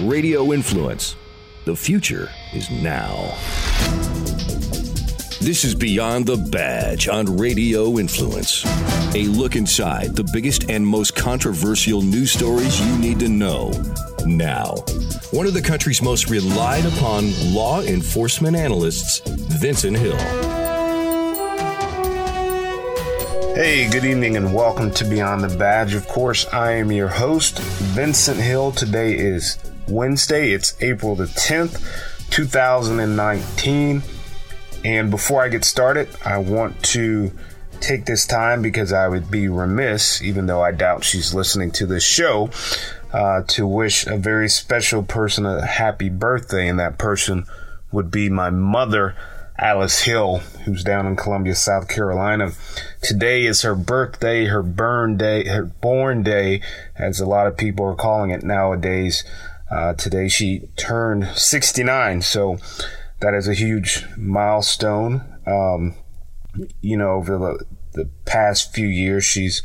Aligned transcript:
Radio 0.00 0.52
Influence. 0.52 1.16
The 1.64 1.74
future 1.74 2.30
is 2.54 2.70
now. 2.70 3.36
This 5.40 5.64
is 5.64 5.74
Beyond 5.74 6.26
the 6.26 6.36
Badge 6.36 7.08
on 7.08 7.36
Radio 7.36 7.98
Influence. 7.98 8.64
A 9.16 9.24
look 9.24 9.56
inside 9.56 10.14
the 10.14 10.28
biggest 10.32 10.70
and 10.70 10.86
most 10.86 11.16
controversial 11.16 12.00
news 12.00 12.30
stories 12.30 12.80
you 12.80 12.96
need 12.98 13.18
to 13.18 13.28
know 13.28 13.72
now. 14.24 14.76
One 15.32 15.46
of 15.46 15.54
the 15.54 15.62
country's 15.62 16.00
most 16.00 16.30
relied 16.30 16.86
upon 16.86 17.32
law 17.52 17.80
enforcement 17.80 18.56
analysts, 18.56 19.18
Vincent 19.58 19.96
Hill. 19.96 20.16
Hey, 23.56 23.90
good 23.90 24.04
evening 24.04 24.36
and 24.36 24.54
welcome 24.54 24.92
to 24.92 25.04
Beyond 25.04 25.42
the 25.42 25.58
Badge. 25.58 25.94
Of 25.94 26.06
course, 26.06 26.46
I 26.52 26.74
am 26.74 26.92
your 26.92 27.08
host, 27.08 27.58
Vincent 27.58 28.38
Hill. 28.38 28.70
Today 28.70 29.14
is 29.14 29.58
Wednesday, 29.90 30.52
it's 30.52 30.76
April 30.82 31.14
the 31.14 31.24
10th, 31.24 31.82
2019. 32.30 34.02
And 34.84 35.10
before 35.10 35.42
I 35.42 35.48
get 35.48 35.64
started, 35.64 36.08
I 36.24 36.38
want 36.38 36.82
to 36.84 37.32
take 37.80 38.04
this 38.04 38.26
time 38.26 38.62
because 38.62 38.92
I 38.92 39.08
would 39.08 39.30
be 39.30 39.48
remiss, 39.48 40.22
even 40.22 40.46
though 40.46 40.62
I 40.62 40.72
doubt 40.72 41.04
she's 41.04 41.34
listening 41.34 41.70
to 41.72 41.86
this 41.86 42.04
show, 42.04 42.50
uh, 43.12 43.42
to 43.48 43.66
wish 43.66 44.06
a 44.06 44.16
very 44.16 44.48
special 44.48 45.02
person 45.02 45.46
a 45.46 45.64
happy 45.64 46.08
birthday. 46.08 46.68
And 46.68 46.78
that 46.78 46.98
person 46.98 47.44
would 47.90 48.10
be 48.10 48.28
my 48.28 48.50
mother. 48.50 49.16
Alice 49.60 50.02
Hill, 50.02 50.36
who's 50.66 50.84
down 50.84 51.04
in 51.06 51.16
Columbia, 51.16 51.56
South 51.56 51.88
Carolina. 51.88 52.52
Today 53.02 53.44
is 53.44 53.62
her 53.62 53.74
birthday, 53.74 54.44
her 54.44 54.62
burn 54.62 55.16
day, 55.16 55.48
her 55.48 55.64
born 55.64 56.22
day, 56.22 56.62
as 56.94 57.18
a 57.18 57.26
lot 57.26 57.48
of 57.48 57.56
people 57.56 57.84
are 57.84 57.96
calling 57.96 58.30
it 58.30 58.44
nowadays. 58.44 59.24
Uh, 59.70 59.92
today 59.94 60.28
she 60.28 60.68
turned 60.76 61.26
69, 61.36 62.22
so 62.22 62.58
that 63.20 63.34
is 63.34 63.48
a 63.48 63.54
huge 63.54 64.04
milestone. 64.16 65.22
Um, 65.46 65.94
you 66.80 66.96
know, 66.96 67.10
over 67.10 67.38
the, 67.38 67.64
the 67.92 68.08
past 68.24 68.72
few 68.72 68.86
years, 68.86 69.24
she's 69.24 69.62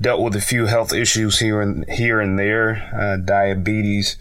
dealt 0.00 0.20
with 0.20 0.36
a 0.36 0.40
few 0.40 0.66
health 0.66 0.92
issues 0.92 1.40
here 1.40 1.60
and 1.60 1.88
here 1.90 2.20
and 2.20 2.38
there, 2.38 2.90
uh, 2.94 3.16
diabetes, 3.16 4.16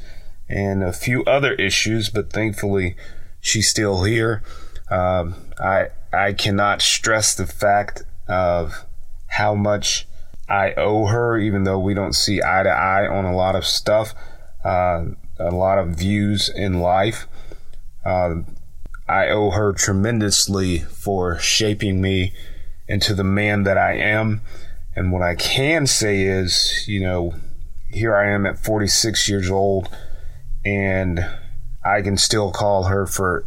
and 0.50 0.84
a 0.84 0.94
few 0.94 1.24
other 1.26 1.54
issues, 1.54 2.10
but 2.10 2.32
thankfully 2.32 2.96
she's 3.42 3.68
still 3.68 4.04
here. 4.04 4.44
Um, 4.90 5.36
I 5.60 5.90
I 6.14 6.34
cannot 6.34 6.82
stress 6.82 7.36
the 7.36 7.46
fact 7.46 8.04
of 8.28 8.86
how 9.28 9.56
much 9.56 10.08
I 10.50 10.74
owe 10.78 11.08
her, 11.08 11.38
even 11.38 11.64
though 11.64 11.80
we 11.80 11.94
don't 11.94 12.14
see 12.14 12.42
eye 12.42 12.64
to 12.64 12.70
eye 12.70 13.08
on 13.08 13.26
a 13.26 13.36
lot 13.36 13.56
of 13.56 13.66
stuff, 13.66 14.14
uh, 14.68 15.06
a 15.40 15.52
lot 15.52 15.80
of 15.80 15.96
views 15.96 16.50
in 16.50 16.82
life. 16.82 17.26
Uh, 18.06 18.42
I 19.08 19.30
owe 19.30 19.52
her 19.52 19.72
tremendously 19.72 20.80
for 20.80 21.40
shaping 21.40 22.02
me 22.02 22.34
into 22.88 23.14
the 23.14 23.24
man 23.24 23.64
that 23.64 23.78
I 23.78 23.94
am. 23.94 24.42
And 24.96 25.12
what 25.12 25.22
I 25.22 25.36
can 25.36 25.88
say 25.88 26.24
is, 26.24 26.84
you 26.86 27.00
know, 27.00 27.36
here 27.90 28.14
I 28.14 28.30
am 28.30 28.46
at 28.46 28.60
46 28.60 29.30
years 29.30 29.50
old, 29.50 29.90
and 30.66 31.26
I 31.86 32.02
can 32.02 32.18
still 32.18 32.52
call 32.52 32.84
her 32.86 33.06
for 33.06 33.46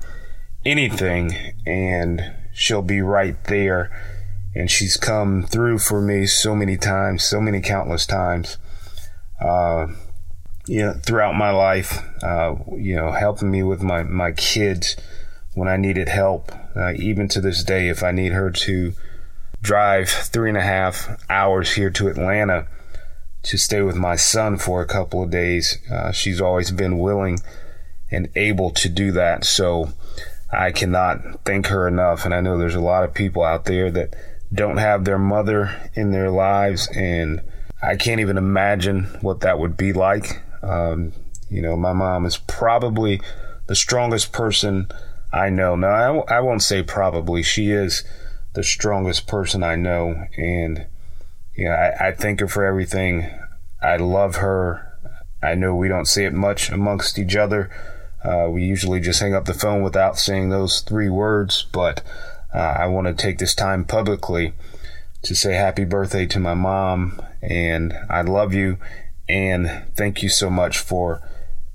anything 0.64 1.34
and 1.66 2.32
she'll 2.52 2.82
be 2.82 3.02
right 3.02 3.42
there. 3.44 3.90
And 4.54 4.70
she's 4.70 4.96
come 4.96 5.42
through 5.42 5.78
for 5.78 6.00
me 6.00 6.26
so 6.26 6.56
many 6.56 6.76
times, 6.76 7.24
so 7.24 7.40
many 7.40 7.60
countless 7.60 8.06
times. 8.06 8.56
Uh, 9.40 9.88
you 10.70 10.86
know, 10.86 10.92
throughout 10.92 11.34
my 11.34 11.50
life, 11.50 11.98
uh, 12.22 12.54
you 12.76 12.94
know, 12.94 13.10
helping 13.10 13.50
me 13.50 13.60
with 13.60 13.82
my, 13.82 14.04
my 14.04 14.30
kids 14.30 14.96
when 15.54 15.66
I 15.66 15.76
needed 15.76 16.08
help. 16.08 16.52
Uh, 16.76 16.92
even 16.94 17.26
to 17.30 17.40
this 17.40 17.64
day, 17.64 17.88
if 17.88 18.04
I 18.04 18.12
need 18.12 18.30
her 18.30 18.52
to 18.52 18.92
drive 19.60 20.08
three 20.08 20.48
and 20.48 20.56
a 20.56 20.62
half 20.62 21.20
hours 21.28 21.72
here 21.72 21.90
to 21.90 22.06
Atlanta 22.06 22.68
to 23.42 23.58
stay 23.58 23.82
with 23.82 23.96
my 23.96 24.14
son 24.14 24.58
for 24.58 24.80
a 24.80 24.86
couple 24.86 25.24
of 25.24 25.30
days, 25.32 25.78
uh, 25.90 26.12
she's 26.12 26.40
always 26.40 26.70
been 26.70 27.00
willing 27.00 27.40
and 28.12 28.28
able 28.36 28.70
to 28.70 28.88
do 28.88 29.10
that. 29.10 29.44
So, 29.44 29.92
I 30.52 30.70
cannot 30.70 31.44
thank 31.44 31.66
her 31.66 31.88
enough. 31.88 32.24
And 32.24 32.32
I 32.32 32.40
know 32.40 32.58
there's 32.58 32.76
a 32.76 32.80
lot 32.80 33.02
of 33.02 33.12
people 33.12 33.42
out 33.42 33.64
there 33.64 33.90
that 33.90 34.14
don't 34.52 34.78
have 34.78 35.04
their 35.04 35.18
mother 35.18 35.90
in 35.94 36.12
their 36.12 36.30
lives. 36.30 36.88
And 36.94 37.40
I 37.82 37.96
can't 37.96 38.20
even 38.20 38.36
imagine 38.36 39.04
what 39.20 39.40
that 39.40 39.58
would 39.58 39.76
be 39.76 39.92
like. 39.92 40.42
Um, 40.62 41.12
you 41.48 41.62
know, 41.62 41.76
my 41.76 41.92
mom 41.92 42.26
is 42.26 42.36
probably 42.36 43.20
the 43.66 43.74
strongest 43.74 44.32
person 44.32 44.88
I 45.32 45.48
know. 45.50 45.76
Now, 45.76 45.92
I 45.92 46.06
w- 46.06 46.24
I 46.28 46.40
won't 46.40 46.62
say 46.62 46.82
probably. 46.82 47.42
She 47.42 47.70
is 47.70 48.04
the 48.54 48.62
strongest 48.62 49.26
person 49.26 49.62
I 49.62 49.76
know. 49.76 50.26
And, 50.36 50.86
you 51.54 51.66
know, 51.66 51.72
I, 51.72 52.08
I 52.08 52.12
thank 52.12 52.40
her 52.40 52.48
for 52.48 52.64
everything. 52.64 53.30
I 53.82 53.96
love 53.96 54.36
her. 54.36 54.86
I 55.42 55.54
know 55.54 55.74
we 55.74 55.88
don't 55.88 56.08
say 56.08 56.24
it 56.24 56.34
much 56.34 56.70
amongst 56.70 57.18
each 57.18 57.36
other 57.36 57.70
uh, 58.22 58.48
we 58.50 58.64
usually 58.64 59.00
just 59.00 59.20
hang 59.20 59.34
up 59.34 59.46
the 59.46 59.54
phone 59.54 59.82
without 59.82 60.18
saying 60.18 60.50
those 60.50 60.80
three 60.80 61.08
words, 61.08 61.66
but 61.72 62.02
uh, 62.54 62.58
I 62.58 62.86
want 62.86 63.06
to 63.06 63.14
take 63.14 63.38
this 63.38 63.54
time 63.54 63.84
publicly 63.84 64.52
to 65.22 65.34
say 65.34 65.54
happy 65.54 65.84
birthday 65.84 66.26
to 66.26 66.40
my 66.40 66.54
mom, 66.54 67.22
and 67.40 67.94
I 68.10 68.22
love 68.22 68.52
you, 68.52 68.78
and 69.30 69.84
thank 69.94 70.22
you 70.22 70.28
so 70.28 70.50
much 70.50 70.78
for 70.78 71.22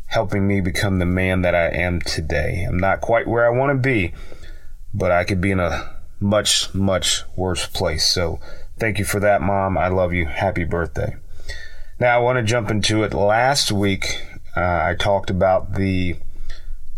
helping 0.07 0.45
me 0.45 0.59
become 0.59 0.99
the 0.99 1.05
man 1.05 1.41
that 1.41 1.55
I 1.55 1.67
am 1.69 2.01
today. 2.01 2.66
I'm 2.67 2.77
not 2.77 3.01
quite 3.01 3.27
where 3.27 3.45
I 3.45 3.57
want 3.57 3.71
to 3.71 3.81
be, 3.81 4.13
but 4.93 5.11
I 5.11 5.23
could 5.23 5.39
be 5.39 5.51
in 5.51 5.59
a 5.59 5.97
much, 6.19 6.73
much 6.73 7.23
worse 7.35 7.66
place. 7.66 8.05
So 8.05 8.39
thank 8.77 8.99
you 8.99 9.05
for 9.05 9.19
that, 9.21 9.41
mom. 9.41 9.77
I 9.77 9.88
love 9.88 10.13
you. 10.13 10.25
Happy 10.25 10.66
birthday. 10.66 11.16
Now 11.97 12.17
I 12.17 12.21
want 12.21 12.38
to 12.38 12.43
jump 12.43 12.69
into 12.69 13.03
it. 13.03 13.13
Last 13.13 13.72
week, 13.72 14.22
uh, 14.55 14.61
I 14.61 14.95
talked 14.99 15.29
about 15.29 15.75
the 15.75 16.17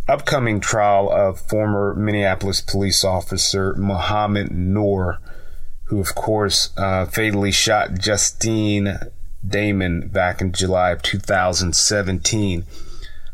upcoming 0.07 0.59
trial 0.59 1.11
of 1.11 1.39
former 1.39 1.93
Minneapolis 1.93 2.61
police 2.61 3.03
officer 3.03 3.75
Mohamed 3.75 4.51
Noor, 4.51 5.19
who, 5.85 5.99
of 5.99 6.15
course, 6.15 6.71
uh, 6.77 7.05
fatally 7.05 7.51
shot 7.51 7.93
Justine 7.99 8.97
Damond 9.45 10.11
back 10.11 10.41
in 10.41 10.51
July 10.51 10.91
of 10.91 11.01
2017. 11.01 12.65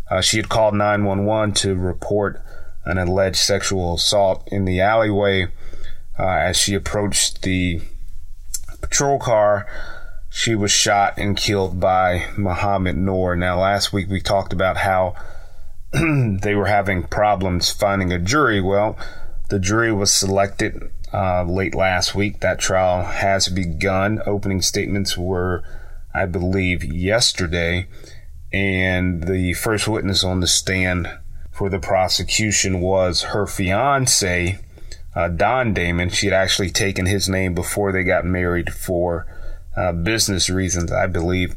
Uh, 0.09 0.22
she 0.22 0.38
had 0.38 0.50
called 0.50 0.74
911 0.74 1.53
to 1.56 1.75
report 1.75 2.41
an 2.86 2.97
alleged 2.97 3.38
sexual 3.38 3.96
assault 3.96 4.47
in 4.52 4.66
the 4.66 4.81
alleyway. 4.81 5.47
Uh, 6.18 6.28
as 6.28 6.58
she 6.58 6.74
approached 6.74 7.41
the 7.41 7.81
patrol 8.81 9.18
car, 9.18 9.66
she 10.30 10.56
was 10.56 10.72
shot 10.72 11.14
and 11.18 11.38
killed 11.38 11.80
by 11.80 12.28
Mohamed 12.38 12.97
Noor. 12.97 13.35
Now, 13.35 13.59
last 13.59 13.94
week 13.94 14.09
we 14.09 14.20
talked 14.20 14.52
about 14.52 14.78
how 14.78 15.16
they 15.91 16.56
were 16.56 16.66
having 16.66 17.03
problems 17.03 17.72
finding 17.72 18.12
a 18.12 18.20
jury. 18.20 18.59
Well, 18.59 18.97
the 19.50 19.59
jury 19.59 19.94
was 19.94 20.12
selected 20.12 20.91
uh, 21.14 21.44
late 21.44 21.75
last 21.75 22.16
week. 22.16 22.40
That 22.40 22.59
trial 22.59 23.03
has 23.03 23.47
begun. 23.47 24.22
Opening 24.25 24.62
statements 24.62 25.18
were, 25.18 25.64
I 26.13 26.25
believe, 26.25 26.84
yesterday. 26.84 27.88
And 28.51 29.24
the 29.24 29.53
first 29.53 29.88
witness 29.88 30.24
on 30.24 30.40
the 30.40 30.47
stand 30.47 31.09
for 31.51 31.69
the 31.69 31.79
prosecution 31.79 32.81
was 32.81 33.24
her 33.24 33.46
fiance, 33.46 34.59
uh, 35.16 35.28
Don 35.28 35.73
Damond. 35.73 36.13
She 36.13 36.28
had 36.28 36.35
actually 36.35 36.69
taken 36.69 37.06
his 37.06 37.28
name 37.28 37.53
before 37.53 37.91
they 37.91 38.03
got 38.03 38.25
married 38.25 38.73
for 38.73 39.25
uh, 39.75 39.91
business 39.91 40.50
reasons, 40.50 40.91
I 40.91 41.07
believe. 41.07 41.56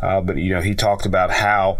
Uh, 0.00 0.20
but, 0.20 0.36
you 0.36 0.54
know, 0.54 0.62
he 0.62 0.74
talked 0.74 1.04
about 1.04 1.30
how 1.30 1.78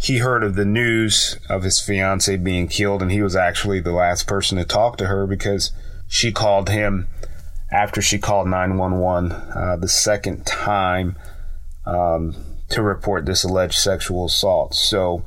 he 0.00 0.18
heard 0.18 0.42
of 0.42 0.56
the 0.56 0.64
news 0.64 1.38
of 1.48 1.62
his 1.62 1.80
fiance 1.80 2.34
being 2.38 2.68
killed, 2.68 3.02
and 3.02 3.12
he 3.12 3.22
was 3.22 3.36
actually 3.36 3.80
the 3.80 3.92
last 3.92 4.26
person 4.26 4.58
to 4.58 4.64
talk 4.64 4.96
to 4.96 5.06
her 5.06 5.26
because 5.26 5.72
she 6.08 6.32
called 6.32 6.68
him 6.68 7.06
after 7.70 8.02
she 8.02 8.18
called 8.18 8.48
911 8.48 9.30
uh, 9.32 9.76
the 9.76 9.88
second 9.88 10.44
time 10.44 11.16
um, 11.86 12.34
to 12.68 12.82
report 12.82 13.26
this 13.26 13.44
alleged 13.44 13.78
sexual 13.78 14.26
assault. 14.26 14.74
So 14.74 15.24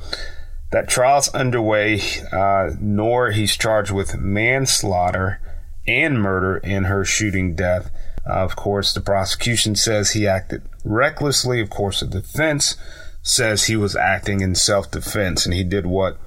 that 0.72 0.90
trial's 0.90 1.30
underway. 1.30 2.02
Uh, 2.32 2.72
Noor 2.80 3.32
he's 3.32 3.56
charged 3.56 3.92
with 3.92 4.18
manslaughter 4.18 5.40
and 5.88 6.22
murder 6.22 6.58
in 6.58 6.86
her 6.86 7.06
shooting 7.06 7.56
death. 7.56 7.92
Uh, 8.28 8.34
of 8.34 8.56
course, 8.56 8.94
the 8.94 9.02
prosecution 9.02 9.76
says 9.76 10.12
he 10.12 10.28
acted 10.28 10.64
recklessly. 10.84 11.62
Of 11.62 11.70
course, 11.70 12.00
the 12.00 12.08
defense 12.08 12.76
says 13.22 13.66
he 13.66 13.76
was 13.76 13.96
acting 13.96 14.42
in 14.42 14.56
self 14.56 14.90
defense 14.92 15.46
and 15.46 15.54
he 15.54 15.64
did 15.64 15.86
what 15.86 16.18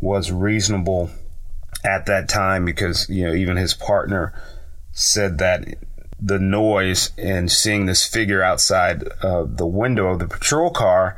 was 0.00 0.30
reasonable 0.30 1.10
at 1.84 2.06
that 2.06 2.28
time 2.28 2.64
because, 2.64 3.08
you 3.08 3.26
know, 3.26 3.34
even 3.34 3.56
his 3.56 3.74
partner 3.74 4.32
said 4.92 5.38
that 5.38 5.64
the 6.20 6.38
noise 6.38 7.12
and 7.16 7.50
seeing 7.50 7.86
this 7.86 8.06
figure 8.06 8.42
outside 8.42 9.04
uh, 9.22 9.44
the 9.44 9.66
window 9.66 10.08
of 10.08 10.18
the 10.18 10.26
patrol 10.26 10.70
car 10.70 11.16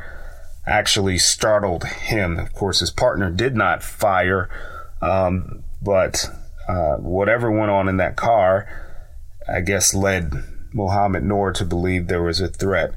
actually 0.66 1.18
startled 1.18 1.84
him. 1.84 2.38
Of 2.38 2.52
course, 2.52 2.80
his 2.80 2.90
partner 2.90 3.30
did 3.30 3.56
not 3.56 3.82
fire, 3.82 4.48
um, 5.00 5.64
but 5.82 6.26
uh, 6.68 6.96
whatever 6.96 7.50
went 7.50 7.70
on 7.70 7.88
in 7.88 7.96
that 7.96 8.16
car, 8.16 8.68
I 9.48 9.60
guess, 9.60 9.94
led 9.94 10.32
Mohamed 10.72 11.24
Noor 11.24 11.52
to 11.52 11.64
believe 11.64 12.06
there 12.06 12.22
was 12.22 12.40
a 12.40 12.48
threat 12.48 12.94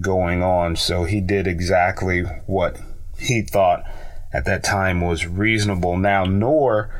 going 0.00 0.42
on. 0.42 0.76
So 0.76 1.04
he 1.04 1.20
did 1.20 1.46
exactly 1.46 2.22
what 2.46 2.78
he 3.18 3.42
thought 3.42 3.84
at 4.32 4.44
that 4.44 4.64
time 4.64 5.00
was 5.00 5.26
reasonable. 5.26 5.96
Now, 5.96 6.24
Noor, 6.24 6.90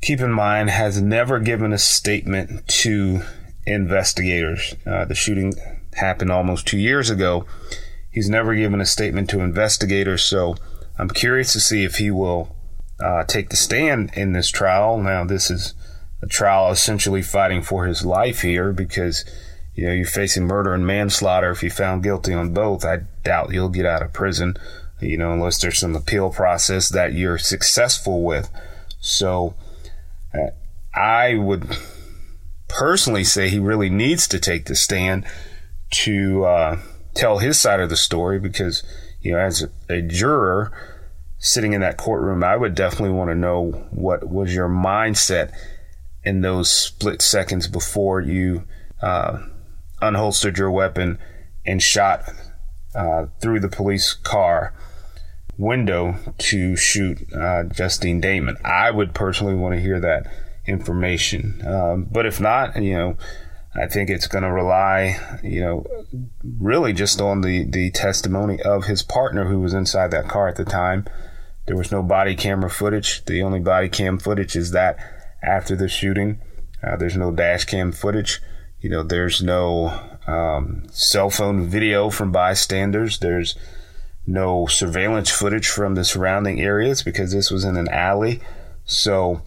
keep 0.00 0.20
in 0.20 0.32
mind, 0.32 0.70
has 0.70 1.00
never 1.00 1.38
given 1.38 1.72
a 1.72 1.78
statement 1.78 2.66
to 2.68 3.22
investigators. 3.66 4.74
Uh, 4.86 5.04
the 5.04 5.14
shooting 5.14 5.54
happened 5.94 6.30
almost 6.30 6.66
two 6.66 6.78
years 6.78 7.10
ago. 7.10 7.46
He's 8.10 8.28
never 8.28 8.54
given 8.54 8.80
a 8.80 8.86
statement 8.86 9.30
to 9.30 9.40
investigators, 9.40 10.24
so 10.24 10.56
I'm 10.98 11.10
curious 11.10 11.52
to 11.52 11.60
see 11.60 11.84
if 11.84 11.96
he 11.96 12.10
will 12.10 12.54
uh, 13.02 13.24
take 13.24 13.50
the 13.50 13.56
stand 13.56 14.10
in 14.14 14.32
this 14.32 14.50
trial. 14.50 14.98
Now, 15.00 15.24
this 15.24 15.50
is 15.50 15.74
a 16.22 16.26
trial 16.26 16.70
essentially 16.70 17.22
fighting 17.22 17.62
for 17.62 17.86
his 17.86 18.04
life 18.04 18.42
here 18.42 18.72
because 18.72 19.24
you 19.74 19.86
know 19.86 19.92
you're 19.92 20.06
facing 20.06 20.46
murder 20.46 20.74
and 20.74 20.86
manslaughter. 20.86 21.50
If 21.50 21.62
you 21.62 21.70
found 21.70 22.02
guilty 22.02 22.34
on 22.34 22.52
both, 22.52 22.84
I 22.84 23.04
doubt 23.24 23.52
you'll 23.52 23.68
get 23.68 23.86
out 23.86 24.02
of 24.02 24.12
prison. 24.12 24.56
You 25.00 25.16
know, 25.16 25.32
unless 25.32 25.58
there's 25.58 25.78
some 25.78 25.96
appeal 25.96 26.30
process 26.30 26.90
that 26.90 27.14
you're 27.14 27.38
successful 27.38 28.22
with. 28.22 28.50
So, 29.00 29.54
uh, 30.34 30.50
I 30.94 31.36
would 31.36 31.64
personally 32.78 33.24
say 33.24 33.48
he 33.48 33.58
really 33.58 33.90
needs 33.90 34.26
to 34.28 34.38
take 34.38 34.66
the 34.66 34.74
stand 34.74 35.26
to 35.90 36.44
uh, 36.44 36.80
tell 37.14 37.38
his 37.38 37.58
side 37.58 37.80
of 37.80 37.90
the 37.90 37.96
story 37.96 38.38
because, 38.38 38.82
you 39.20 39.32
know, 39.32 39.38
as 39.38 39.62
a, 39.62 39.70
a 39.88 40.02
juror 40.02 40.72
sitting 41.38 41.72
in 41.72 41.80
that 41.80 41.96
courtroom, 41.96 42.44
I 42.44 42.56
would 42.56 42.74
definitely 42.74 43.16
want 43.16 43.30
to 43.30 43.34
know 43.34 43.70
what 43.90 44.28
was 44.28 44.54
your 44.54 44.68
mindset 44.68 45.52
in 46.22 46.42
those 46.42 46.70
split 46.70 47.22
seconds 47.22 47.66
before 47.66 48.20
you 48.20 48.64
uh, 49.00 49.38
unholstered 50.02 50.58
your 50.58 50.70
weapon 50.70 51.18
and 51.64 51.82
shot 51.82 52.30
uh, 52.94 53.26
through 53.40 53.60
the 53.60 53.68
police 53.68 54.12
car 54.12 54.74
window 55.56 56.16
to 56.38 56.76
shoot 56.76 57.18
uh, 57.34 57.64
Justine 57.64 58.20
Damond. 58.20 58.64
I 58.64 58.90
would 58.90 59.14
personally 59.14 59.54
want 59.54 59.74
to 59.74 59.80
hear 59.80 60.00
that 60.00 60.26
information. 60.70 61.60
Um, 61.66 62.06
but 62.10 62.26
if 62.26 62.40
not, 62.40 62.80
you 62.80 62.94
know, 62.94 63.16
I 63.74 63.86
think 63.86 64.10
it's 64.10 64.26
going 64.26 64.42
to 64.42 64.52
rely, 64.52 65.18
you 65.42 65.60
know, 65.60 65.86
really 66.58 66.92
just 66.92 67.20
on 67.20 67.42
the, 67.42 67.64
the 67.64 67.90
testimony 67.90 68.60
of 68.62 68.84
his 68.84 69.02
partner 69.02 69.44
who 69.44 69.60
was 69.60 69.74
inside 69.74 70.10
that 70.10 70.28
car 70.28 70.48
at 70.48 70.56
the 70.56 70.64
time. 70.64 71.06
There 71.66 71.76
was 71.76 71.92
no 71.92 72.02
body 72.02 72.34
camera 72.34 72.70
footage. 72.70 73.24
The 73.26 73.42
only 73.42 73.60
body 73.60 73.88
cam 73.88 74.18
footage 74.18 74.56
is 74.56 74.72
that 74.72 74.98
after 75.42 75.76
the 75.76 75.88
shooting. 75.88 76.40
Uh, 76.82 76.96
there's 76.96 77.16
no 77.16 77.30
dash 77.30 77.64
cam 77.64 77.92
footage. 77.92 78.40
You 78.80 78.90
know, 78.90 79.02
there's 79.02 79.42
no 79.42 79.88
um, 80.26 80.86
cell 80.90 81.30
phone 81.30 81.66
video 81.66 82.10
from 82.10 82.32
bystanders. 82.32 83.18
There's 83.18 83.54
no 84.26 84.66
surveillance 84.66 85.30
footage 85.30 85.68
from 85.68 85.94
the 85.94 86.04
surrounding 86.04 86.60
areas 86.60 87.02
because 87.02 87.32
this 87.32 87.50
was 87.50 87.64
in 87.64 87.76
an 87.76 87.88
alley. 87.88 88.40
So 88.84 89.42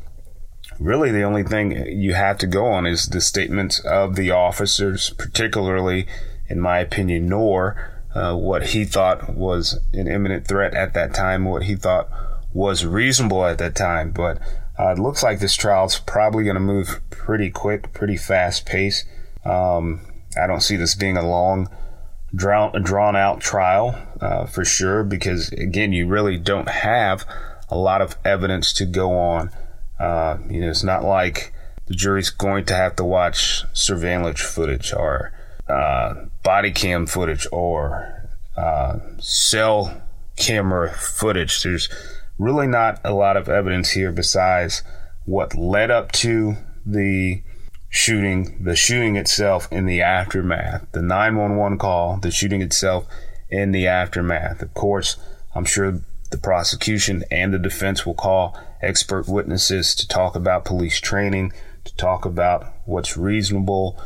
really 0.80 1.12
the 1.12 1.24
only 1.24 1.44
thing 1.44 1.72
you 1.88 2.14
have 2.14 2.38
to 2.40 2.48
go 2.48 2.66
on 2.66 2.86
is 2.86 3.06
the 3.06 3.22
statements 3.22 3.80
of 3.80 4.16
the 4.16 4.32
officers, 4.32 5.12
particularly, 5.12 6.08
in 6.48 6.60
my 6.60 6.80
opinion, 6.80 7.28
Noor, 7.28 7.92
uh, 8.14 8.36
what 8.36 8.68
he 8.68 8.86
thought 8.86 9.36
was 9.36 9.80
an 9.94 10.08
imminent 10.08 10.48
threat 10.48 10.74
at 10.74 10.94
that 10.94 11.14
time, 11.14 11.46
what 11.46 11.64
he 11.64 11.76
thought 11.76 12.10
was 12.54 12.86
reasonable 12.86 13.46
at 13.46 13.58
that 13.58 13.76
time. 13.76 14.12
But 14.12 14.40
uh, 14.80 14.90
it 14.90 15.00
looks 15.00 15.24
like 15.24 15.40
this 15.40 15.56
trial 15.56 15.86
is 15.86 16.00
probably 16.00 16.44
going 16.44 16.56
to 16.56 16.60
move 16.60 17.02
pretty 17.10 17.50
quick, 17.50 17.94
pretty 17.94 18.18
fast 18.18 18.66
pace. 18.66 19.06
Um, 19.46 20.02
I 20.42 20.48
don't 20.48 20.62
see 20.62 20.76
this 20.76 20.96
being 20.96 21.18
a 21.18 21.28
long, 21.28 21.70
drawn, 22.36 22.82
drawn 22.84 23.16
out 23.16 23.42
trial 23.42 23.96
uh, 24.22 24.46
for 24.46 24.66
sure, 24.66 25.04
because 25.04 25.52
again, 25.52 25.94
you 25.94 26.08
really 26.08 26.38
don't 26.38 26.70
have 26.70 27.26
a 27.70 27.78
lot 27.78 28.02
of 28.02 28.16
evidence 28.24 28.74
to 28.74 28.86
go 28.86 29.18
on. 29.18 29.52
Uh, 30.00 30.38
you 30.50 30.62
know, 30.62 30.70
it's 30.70 30.84
not 30.84 31.04
like 31.04 31.54
the 31.88 31.94
jury's 31.94 32.30
going 32.30 32.66
to 32.66 32.76
have 32.76 32.96
to 32.96 33.04
watch 33.04 33.64
surveillance 33.74 34.42
footage 34.42 34.94
or 34.94 35.32
uh, 35.68 36.14
body 36.44 36.72
cam 36.72 37.06
footage 37.06 37.48
or 37.52 38.30
uh, 38.58 39.00
cell 39.20 40.02
camera 40.36 40.92
footage. 40.94 41.64
There's 41.64 41.90
really 42.38 42.68
not 42.68 43.00
a 43.04 43.14
lot 43.14 43.38
of 43.38 43.50
evidence 43.50 43.92
here 43.92 44.12
besides 44.12 44.84
what 45.26 45.56
led 45.56 45.92
up 45.92 46.12
to 46.12 46.56
the 46.86 47.42
shooting, 47.90 48.64
the 48.64 48.76
shooting 48.76 49.16
itself 49.16 49.72
in 49.72 49.86
the 49.86 50.02
aftermath, 50.02 50.86
the 50.92 51.02
911 51.02 51.78
call, 51.78 52.18
the 52.18 52.32
shooting 52.32 52.62
itself 52.62 53.06
in 53.50 53.72
the 53.72 53.88
aftermath. 53.88 54.62
Of 54.62 54.74
course, 54.74 55.18
I'm 55.56 55.66
sure 55.66 56.02
the 56.32 56.38
prosecution 56.38 57.24
and 57.30 57.54
the 57.54 57.60
defense 57.60 58.06
will 58.06 58.16
call 58.16 58.58
expert 58.84 59.28
witnesses 59.28 59.96
to 59.96 60.08
talk 60.08 60.36
about 60.36 60.66
police 60.66 61.00
training, 61.00 61.54
to 61.86 61.96
talk 61.96 62.26
about 62.26 62.74
what's 62.86 63.18
reasonable, 63.18 64.00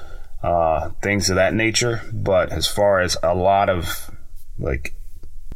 uh, 0.44 0.90
things 1.02 1.30
of 1.30 1.36
that 1.36 1.54
nature. 1.54 2.02
But 2.14 2.52
as 2.52 2.68
far 2.68 3.02
as 3.02 3.18
a 3.24 3.36
lot 3.36 3.70
of 3.70 4.12
like 4.60 4.94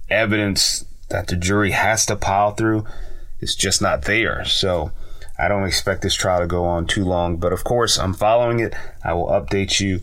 evidence 0.09 0.85
that 1.09 1.27
the 1.27 1.35
jury 1.35 1.71
has 1.71 2.05
to 2.07 2.15
pile 2.15 2.51
through, 2.51 2.85
it's 3.39 3.55
just 3.55 3.81
not 3.81 4.03
there. 4.03 4.45
So 4.45 4.91
I 5.37 5.47
don't 5.47 5.65
expect 5.65 6.01
this 6.01 6.15
trial 6.15 6.41
to 6.41 6.47
go 6.47 6.65
on 6.65 6.85
too 6.85 7.03
long. 7.05 7.37
But 7.37 7.53
of 7.53 7.63
course, 7.63 7.97
I'm 7.97 8.13
following 8.13 8.59
it. 8.59 8.75
I 9.03 9.13
will 9.13 9.27
update 9.27 9.79
you 9.79 10.01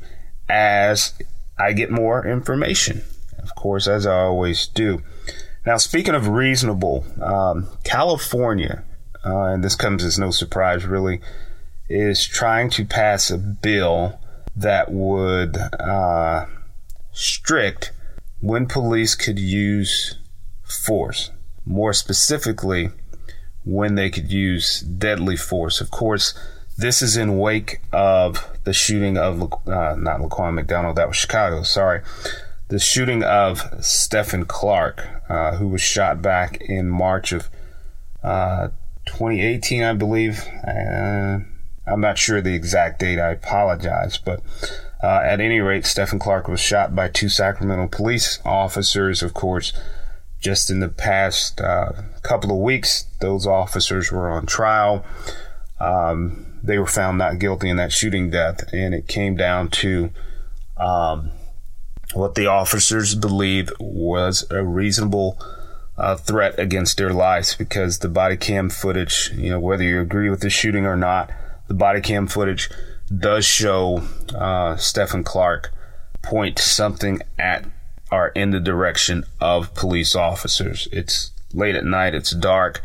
as 0.49 1.15
I 1.59 1.73
get 1.73 1.91
more 1.91 2.27
information. 2.27 3.03
Of 3.39 3.55
course, 3.55 3.87
as 3.87 4.07
I 4.07 4.21
always 4.21 4.67
do. 4.67 5.03
Now, 5.65 5.77
speaking 5.77 6.15
of 6.15 6.29
reasonable, 6.29 7.05
um, 7.23 7.69
California, 7.85 8.85
uh, 9.29 9.45
and 9.45 9.63
this 9.63 9.75
comes 9.75 10.03
as 10.03 10.19
no 10.19 10.31
surprise 10.31 10.87
really, 10.87 11.21
is 11.89 12.27
trying 12.27 12.71
to 12.71 12.85
pass 12.85 13.31
a 13.31 13.39
bill 13.39 14.19
that 14.57 14.91
would 14.91 15.57
uh, 15.79 16.47
strict 17.13 17.93
when 18.41 18.67
police 18.67 19.15
could 19.15 19.39
use 19.39 20.17
force. 20.65 21.31
More 21.65 21.93
specifically, 21.93 22.91
when 23.65 23.95
they 23.95 24.09
could 24.09 24.33
use 24.33 24.81
deadly 24.81 25.37
force. 25.37 25.81
Of 25.81 25.91
course, 25.91 26.33
this 26.79 27.03
is 27.03 27.17
in 27.17 27.39
wake 27.39 27.81
of 27.93 28.49
the 28.65 28.73
shooting 28.73 29.19
of 29.19 29.43
uh, 29.67 29.95
not 29.99 30.21
Laquan 30.21 30.55
McDonald, 30.55 30.97
that 30.97 31.09
was 31.09 31.17
Chicago. 31.17 31.63
Sorry, 31.63 32.01
the 32.69 32.79
shooting 32.79 33.23
of 33.23 33.63
Stephen 33.85 34.45
Clark, 34.45 35.07
uh, 35.29 35.57
who 35.57 35.69
was 35.69 35.83
shot 35.83 36.23
back 36.23 36.61
in 36.63 36.89
March 36.89 37.33
of 37.33 37.49
uh, 38.23 38.69
2018, 39.09 39.83
I 39.83 39.93
believe. 39.95 40.45
Uh, 40.67 41.41
I'm 41.87 42.01
not 42.01 42.19
sure 42.19 42.41
the 42.41 42.55
exact 42.55 43.01
date. 43.01 43.19
I 43.19 43.31
apologize, 43.31 44.19
but 44.19 44.41
uh, 45.03 45.21
at 45.25 45.41
any 45.41 45.61
rate, 45.61 45.87
Stephen 45.87 46.19
Clark 46.19 46.49
was 46.49 46.61
shot 46.61 46.95
by 46.95 47.09
two 47.09 47.29
Sacramento 47.29 47.89
police 47.89 48.39
officers. 48.45 49.23
Of 49.23 49.35
course, 49.35 49.73
just 50.41 50.71
in 50.71 50.81
the 50.81 50.89
past 50.89 51.61
uh, 51.61 51.93
couple 52.23 52.51
of 52.51 52.59
weeks, 52.59 53.07
those 53.21 53.47
officers 53.47 54.13
were 54.13 54.29
on 54.29 54.47
trial. 54.47 55.05
Um, 55.81 56.59
they 56.63 56.79
were 56.79 56.87
found 56.87 57.19
not 57.19 57.39
guilty 57.39 57.71
in 57.71 57.77
that 57.77 57.93
shooting 57.93 58.31
death, 58.31 58.73
and 58.73 58.95
it 58.95 59.09
came 59.09 59.37
down 59.37 59.71
to 59.71 60.11
um, 60.77 61.31
what 62.13 62.35
the 62.35 62.47
officers 62.47 63.15
believe 63.15 63.73
was 63.81 64.45
a 64.51 64.65
reasonable 64.65 65.39
uh, 65.99 66.17
threat 66.17 66.59
against 66.59 66.97
their 66.97 67.13
lives 67.13 67.55
because 67.57 67.99
the 67.99 68.09
body 68.09 68.37
cam 68.37 68.71
footage, 68.71 69.33
you 69.35 69.51
know, 69.51 69.61
whether 69.61 69.83
you 69.83 70.01
agree 70.01 70.31
with 70.31 70.41
the 70.41 70.51
shooting 70.51 70.87
or 70.87 70.97
not, 70.97 71.31
the 71.67 71.75
body 71.75 72.01
cam 72.01 72.27
footage 72.27 72.71
does 73.17 73.45
show 73.45 73.99
uh, 74.35 74.75
Stephon 74.77 75.25
Clark 75.25 75.71
point 76.23 76.59
something 76.59 77.21
at 77.39 77.65
or 78.11 78.29
in 78.29 78.51
the 78.51 78.61
direction 78.61 79.25
of 79.41 79.75
police 79.75 80.15
officers. 80.15 80.89
It's 80.93 81.33
late 81.53 81.75
at 81.75 81.85
night, 81.85 82.15
it's 82.15 82.31
dark, 82.31 82.81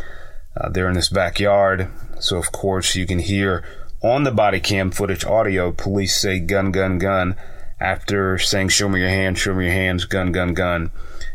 uh, 0.57 0.69
they're 0.69 0.89
in 0.89 0.95
this 0.95 1.09
backyard, 1.09 1.87
so 2.19 2.37
of 2.37 2.51
course 2.51 2.95
you 2.95 3.05
can 3.05 3.19
hear 3.19 3.63
on 4.01 4.23
the 4.23 4.31
body 4.31 4.59
cam 4.59 4.91
footage 4.91 5.23
audio 5.23 5.71
police 5.71 6.19
say 6.19 6.39
gun, 6.39 6.71
gun, 6.71 6.97
gun 6.97 7.35
after 7.83 8.37
saying, 8.37 8.69
Show 8.69 8.87
me 8.87 9.01
your 9.01 9.09
hands, 9.09 9.39
show 9.39 9.53
me 9.53 9.65
your 9.65 9.73
hands, 9.73 10.05
gun, 10.05 10.31
gun, 10.31 10.53
gun. 10.53 10.91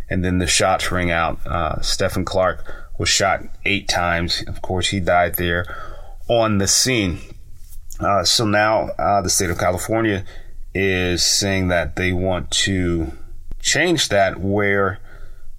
And 0.09 0.25
then 0.25 0.39
the 0.39 0.47
shots 0.47 0.91
ring 0.91 1.11
out. 1.11 1.39
Uh, 1.47 1.77
Stephon 1.77 2.25
Clark 2.25 2.65
was 2.99 3.11
shot 3.11 3.43
eight 3.67 3.89
times. 3.89 4.43
Of 4.49 4.63
course, 4.63 4.89
he 4.89 5.01
died 5.01 5.35
there 5.35 5.67
on 6.29 6.59
the 6.59 6.67
scene. 6.67 7.19
Uh, 8.01 8.25
so 8.25 8.47
now 8.47 8.89
uh, 8.99 9.21
the 9.21 9.29
state 9.29 9.51
of 9.51 9.59
California 9.59 10.25
is 10.75 11.25
saying 11.27 11.69
that 11.69 11.97
they 11.97 12.13
want 12.13 12.51
to 12.51 13.13
change 13.61 14.09
that 14.09 14.41
where 14.41 15.01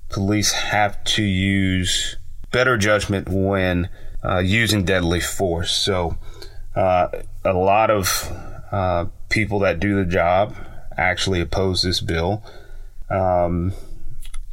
police 0.09 0.51
have 0.53 1.03
to 1.03 1.23
use 1.23 2.15
better 2.51 2.77
judgment 2.77 3.29
when 3.29 3.89
uh, 4.23 4.39
using 4.39 4.83
deadly 4.83 5.19
force. 5.19 5.71
So, 5.75 6.17
uh, 6.75 7.09
a 7.45 7.53
lot 7.53 7.91
of 7.91 8.31
uh, 8.71 9.05
people 9.29 9.59
that 9.59 9.79
do 9.79 9.95
the 9.95 10.09
job 10.09 10.55
actually 10.99 11.41
oppose 11.41 11.81
this 11.81 12.01
bill. 12.01 12.43
Um, 13.09 13.73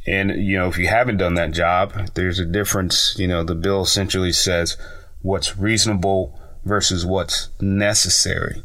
and, 0.05 0.31
you 0.31 0.57
know, 0.57 0.67
if 0.67 0.77
you 0.77 0.87
haven't 0.87 1.17
done 1.17 1.33
that 1.35 1.51
job, 1.51 2.11
there's 2.15 2.39
a 2.39 2.45
difference. 2.45 3.15
You 3.19 3.27
know, 3.27 3.43
the 3.43 3.55
bill 3.55 3.81
essentially 3.81 4.31
says 4.31 4.77
what's 5.21 5.57
reasonable 5.57 6.39
versus 6.63 7.05
what's 7.05 7.49
necessary. 7.59 8.63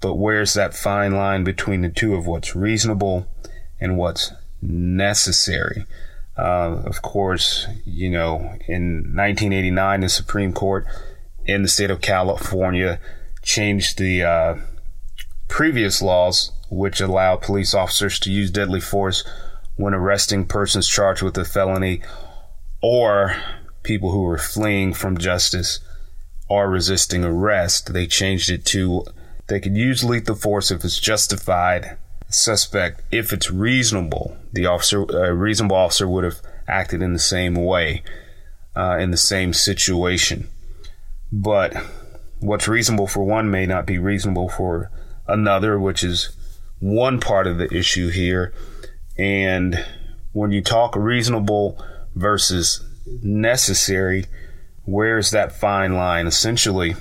But 0.00 0.16
where's 0.16 0.54
that 0.54 0.74
fine 0.74 1.14
line 1.14 1.44
between 1.44 1.82
the 1.82 1.88
two 1.88 2.14
of 2.14 2.26
what's 2.26 2.56
reasonable 2.56 3.28
and 3.80 3.96
what's 3.96 4.32
necessary? 4.60 5.86
Uh, 6.36 6.82
of 6.84 7.02
course, 7.02 7.68
you 7.84 8.10
know, 8.10 8.56
in 8.66 9.14
1989, 9.14 10.00
the 10.00 10.08
Supreme 10.08 10.52
Court 10.52 10.86
in 11.44 11.62
the 11.62 11.68
state 11.68 11.90
of 11.90 12.00
California 12.00 12.98
changed 13.42 13.98
the 13.98 14.22
uh, 14.22 14.56
previous 15.48 16.00
laws 16.00 16.50
which 16.72 17.02
allow 17.02 17.36
police 17.36 17.74
officers 17.74 18.18
to 18.18 18.32
use 18.32 18.50
deadly 18.50 18.80
force 18.80 19.24
when 19.76 19.92
arresting 19.92 20.46
persons 20.46 20.88
charged 20.88 21.22
with 21.22 21.36
a 21.36 21.44
felony 21.44 22.00
or 22.82 23.36
people 23.82 24.10
who 24.10 24.22
were 24.22 24.38
fleeing 24.38 24.94
from 24.94 25.18
justice 25.18 25.80
or 26.48 26.70
resisting 26.70 27.24
arrest. 27.24 27.92
They 27.92 28.06
changed 28.06 28.50
it 28.50 28.64
to 28.66 29.04
they 29.48 29.60
could 29.60 29.76
use 29.76 30.02
lethal 30.02 30.34
force 30.34 30.70
if 30.70 30.82
it's 30.82 30.98
justified. 30.98 31.98
Suspect, 32.28 33.02
if 33.10 33.34
it's 33.34 33.50
reasonable, 33.50 34.38
the 34.50 34.64
officer, 34.64 35.02
a 35.02 35.34
reasonable 35.34 35.76
officer 35.76 36.08
would 36.08 36.24
have 36.24 36.40
acted 36.66 37.02
in 37.02 37.12
the 37.12 37.18
same 37.18 37.54
way, 37.54 38.02
uh, 38.74 38.96
in 38.98 39.10
the 39.10 39.18
same 39.18 39.52
situation. 39.52 40.48
But 41.30 41.74
what's 42.40 42.68
reasonable 42.68 43.08
for 43.08 43.24
one 43.24 43.50
may 43.50 43.66
not 43.66 43.84
be 43.84 43.98
reasonable 43.98 44.48
for 44.48 44.90
another, 45.28 45.78
which 45.78 46.02
is 46.02 46.34
one 46.82 47.20
part 47.20 47.46
of 47.46 47.58
the 47.58 47.72
issue 47.72 48.10
here. 48.10 48.52
And 49.16 49.84
when 50.32 50.50
you 50.50 50.60
talk 50.60 50.96
reasonable 50.96 51.82
versus 52.16 52.84
necessary, 53.22 54.26
where's 54.84 55.30
that 55.30 55.52
fine 55.52 55.94
line? 55.94 56.26
Essentially, 56.26 56.96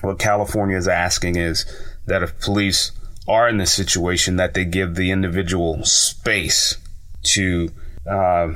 what 0.00 0.18
California 0.18 0.76
is 0.76 0.88
asking 0.88 1.36
is 1.36 1.66
that 2.06 2.22
if 2.22 2.40
police 2.40 2.92
are 3.28 3.46
in 3.46 3.58
this 3.58 3.74
situation, 3.74 4.36
that 4.36 4.54
they 4.54 4.64
give 4.64 4.94
the 4.94 5.10
individual 5.10 5.84
space 5.84 6.78
to 7.24 7.70
uh, 8.10 8.48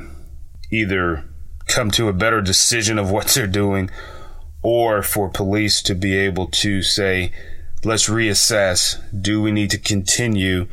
either 0.71 1.25
come 1.67 1.91
to 1.91 2.07
a 2.07 2.13
better 2.13 2.41
decision 2.41 2.97
of 2.97 3.11
what 3.11 3.27
they're 3.27 3.45
doing 3.45 3.89
or 4.63 5.03
for 5.03 5.29
police 5.29 5.81
to 5.83 5.93
be 5.93 6.17
able 6.17 6.47
to 6.47 6.81
say, 6.81 7.31
let's 7.83 8.09
reassess. 8.09 8.99
Do 9.21 9.41
we 9.41 9.51
need 9.51 9.71
to 9.71 9.77
continue? 9.77 10.67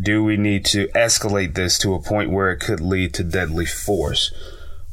Do 0.00 0.24
we 0.24 0.36
need 0.36 0.64
to 0.66 0.88
escalate 0.88 1.54
this 1.54 1.78
to 1.78 1.94
a 1.94 2.02
point 2.02 2.30
where 2.30 2.50
it 2.50 2.60
could 2.60 2.80
lead 2.80 3.14
to 3.14 3.24
deadly 3.24 3.66
force? 3.66 4.32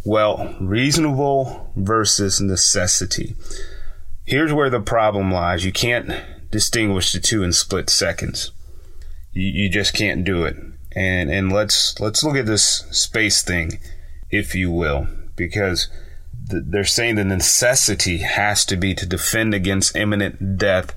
Well, 0.06 0.56
reasonable 0.62 1.72
versus 1.76 2.40
necessity. 2.40 3.36
Here's 4.26 4.54
where 4.54 4.70
the 4.70 4.80
problem 4.80 5.32
lies. 5.32 5.66
You 5.66 5.72
can't 5.72 6.12
distinguish 6.52 7.12
the 7.12 7.20
two 7.20 7.44
in 7.44 7.54
split 7.54 7.90
seconds. 7.90 8.52
You, 9.32 9.64
you 9.64 9.70
just 9.70 9.94
can't 9.94 10.24
do 10.24 10.46
it. 10.46 10.56
And 10.96 11.30
and 11.30 11.52
let's 11.52 12.00
let's 12.00 12.24
look 12.24 12.36
at 12.36 12.46
this 12.46 12.86
space 12.92 13.44
thing, 13.44 13.80
if 14.32 14.56
you 14.56 14.72
will, 14.72 15.08
because 15.36 15.90
they're 16.50 16.86
saying 16.86 17.16
the 17.16 17.26
necessity 17.26 18.20
has 18.20 18.66
to 18.66 18.78
be 18.78 18.96
to 18.96 19.06
defend 19.06 19.54
against 19.54 19.96
imminent 19.96 20.58
death 20.58 20.96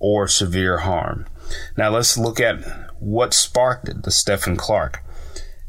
or 0.00 0.26
severe 0.26 0.78
harm. 0.78 1.26
Now 1.76 1.90
let's 1.90 2.18
look 2.18 2.40
at 2.40 2.58
what 2.98 3.32
sparked 3.32 4.02
the 4.02 4.10
Stephen 4.10 4.56
Clark. 4.56 5.02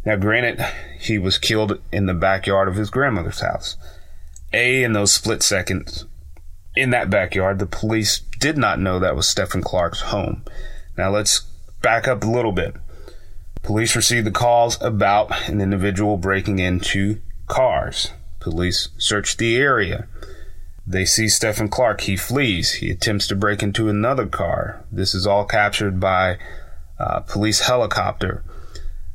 Now, 0.03 0.15
granted, 0.15 0.65
he 0.99 1.19
was 1.19 1.37
killed 1.37 1.79
in 1.91 2.07
the 2.07 2.15
backyard 2.15 2.67
of 2.67 2.75
his 2.75 2.89
grandmother's 2.89 3.41
house. 3.41 3.77
A, 4.51 4.83
in 4.83 4.93
those 4.93 5.13
split 5.13 5.43
seconds 5.43 6.05
in 6.75 6.89
that 6.89 7.09
backyard, 7.09 7.59
the 7.59 7.65
police 7.65 8.21
did 8.39 8.57
not 8.57 8.79
know 8.79 8.99
that 8.99 9.15
was 9.15 9.27
Stephen 9.27 9.61
Clark's 9.61 10.01
home. 10.01 10.43
Now, 10.97 11.11
let's 11.11 11.41
back 11.81 12.07
up 12.07 12.23
a 12.23 12.29
little 12.29 12.51
bit. 12.51 12.75
Police 13.61 13.95
received 13.95 14.25
the 14.25 14.31
calls 14.31 14.81
about 14.81 15.47
an 15.47 15.61
individual 15.61 16.17
breaking 16.17 16.59
into 16.59 17.21
cars. 17.47 18.11
Police 18.39 18.89
search 18.97 19.37
the 19.37 19.57
area. 19.57 20.07
They 20.85 21.05
see 21.05 21.27
Stephen 21.27 21.69
Clark. 21.69 22.01
He 22.01 22.15
flees. 22.15 22.73
He 22.73 22.89
attempts 22.89 23.27
to 23.27 23.35
break 23.35 23.61
into 23.61 23.89
another 23.89 24.25
car. 24.25 24.83
This 24.91 25.13
is 25.13 25.27
all 25.27 25.45
captured 25.45 25.99
by 25.99 26.37
a 26.97 27.21
police 27.21 27.61
helicopter. 27.61 28.43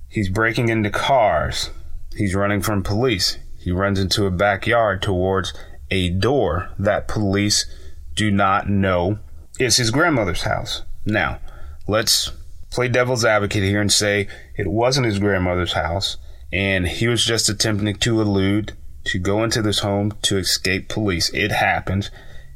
He's 0.09 0.29
breaking 0.29 0.69
into 0.69 0.91
cars. 0.91 1.71
He's 2.17 2.35
running 2.35 2.63
from 2.63 2.83
police. 2.83 3.39
He 3.59 3.73
runs 3.73 3.99
into 3.99 4.27
a 4.27 4.31
backyard 4.31 5.03
towards 5.03 5.53
a 5.91 6.11
door 6.11 6.71
that 6.79 7.09
police 7.09 7.67
do 8.15 8.31
not 8.31 8.69
know 8.69 9.19
is 9.59 9.77
his 9.77 9.91
grandmother's 9.91 10.43
house. 10.43 10.83
Now, 11.05 11.41
let's 11.87 12.33
play 12.71 12.89
devil's 12.89 13.25
advocate 13.25 13.63
here 13.63 13.81
and 13.81 13.93
say 13.93 14.29
it 14.57 14.67
wasn't 14.67 15.07
his 15.07 15.19
grandmother's 15.19 15.73
house 15.73 16.17
and 16.53 16.87
he 16.87 17.07
was 17.07 17.25
just 17.25 17.49
attempting 17.49 17.95
to 17.95 18.21
elude 18.21 18.73
to 19.07 19.19
go 19.19 19.43
into 19.43 19.63
this 19.63 19.81
home 19.81 20.13
to 20.23 20.37
escape 20.37 20.89
police. 20.89 21.31
It 21.31 21.53
happened. 21.53 22.11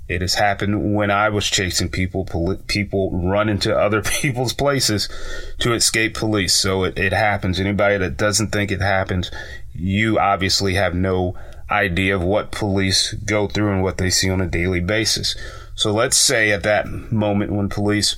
It 0.09 0.21
has 0.23 0.35
happened 0.35 0.95
when 0.95 1.11
I 1.11 1.28
was 1.28 1.49
chasing 1.49 1.88
people. 1.88 2.25
Poli- 2.25 2.59
people 2.66 3.11
run 3.12 3.49
into 3.49 3.76
other 3.76 4.02
people's 4.21 4.52
places 4.52 5.09
to 5.61 5.73
escape 5.73 6.14
police. 6.14 6.54
So 6.54 6.85
it, 6.85 6.99
it 6.99 7.12
happens. 7.12 7.61
Anybody 7.61 7.99
that 7.99 8.16
doesn't 8.16 8.49
think 8.49 8.71
it 8.71 8.80
happens, 8.80 9.30
you 9.73 10.19
obviously 10.19 10.75
have 10.75 10.95
no 10.95 11.37
idea 11.71 12.16
of 12.16 12.23
what 12.23 12.50
police 12.50 13.12
go 13.12 13.47
through 13.47 13.73
and 13.73 13.83
what 13.83 13.99
they 13.99 14.11
see 14.11 14.28
on 14.28 14.40
a 14.40 14.47
daily 14.47 14.80
basis. 14.80 15.37
So 15.76 15.92
let's 15.92 16.16
say 16.16 16.50
at 16.50 16.64
that 16.64 16.88
moment 17.12 17.52
when 17.52 17.69
police 17.69 18.16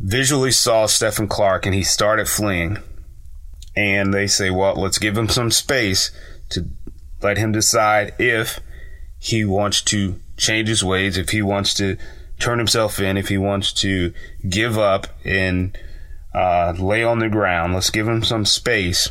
visually 0.00 0.50
saw 0.50 0.86
Stephen 0.86 1.28
Clark 1.28 1.66
and 1.66 1.74
he 1.74 1.82
started 1.82 2.28
fleeing, 2.28 2.78
and 3.76 4.12
they 4.12 4.26
say, 4.26 4.50
well, 4.50 4.74
let's 4.74 4.98
give 4.98 5.16
him 5.16 5.28
some 5.28 5.52
space 5.52 6.10
to 6.48 6.66
let 7.22 7.38
him 7.38 7.52
decide 7.52 8.14
if 8.18 8.60
he 9.18 9.44
wants 9.44 9.82
to 9.82 10.20
change 10.36 10.68
his 10.68 10.84
ways, 10.84 11.18
if 11.18 11.30
he 11.30 11.42
wants 11.42 11.74
to 11.74 11.96
turn 12.38 12.58
himself 12.58 13.00
in, 13.00 13.16
if 13.16 13.28
he 13.28 13.38
wants 13.38 13.72
to 13.72 14.12
give 14.48 14.78
up 14.78 15.08
and 15.24 15.76
uh, 16.34 16.72
lay 16.78 17.02
on 17.02 17.18
the 17.18 17.28
ground. 17.28 17.74
Let's 17.74 17.90
give 17.90 18.06
him 18.06 18.22
some 18.22 18.44
space. 18.44 19.10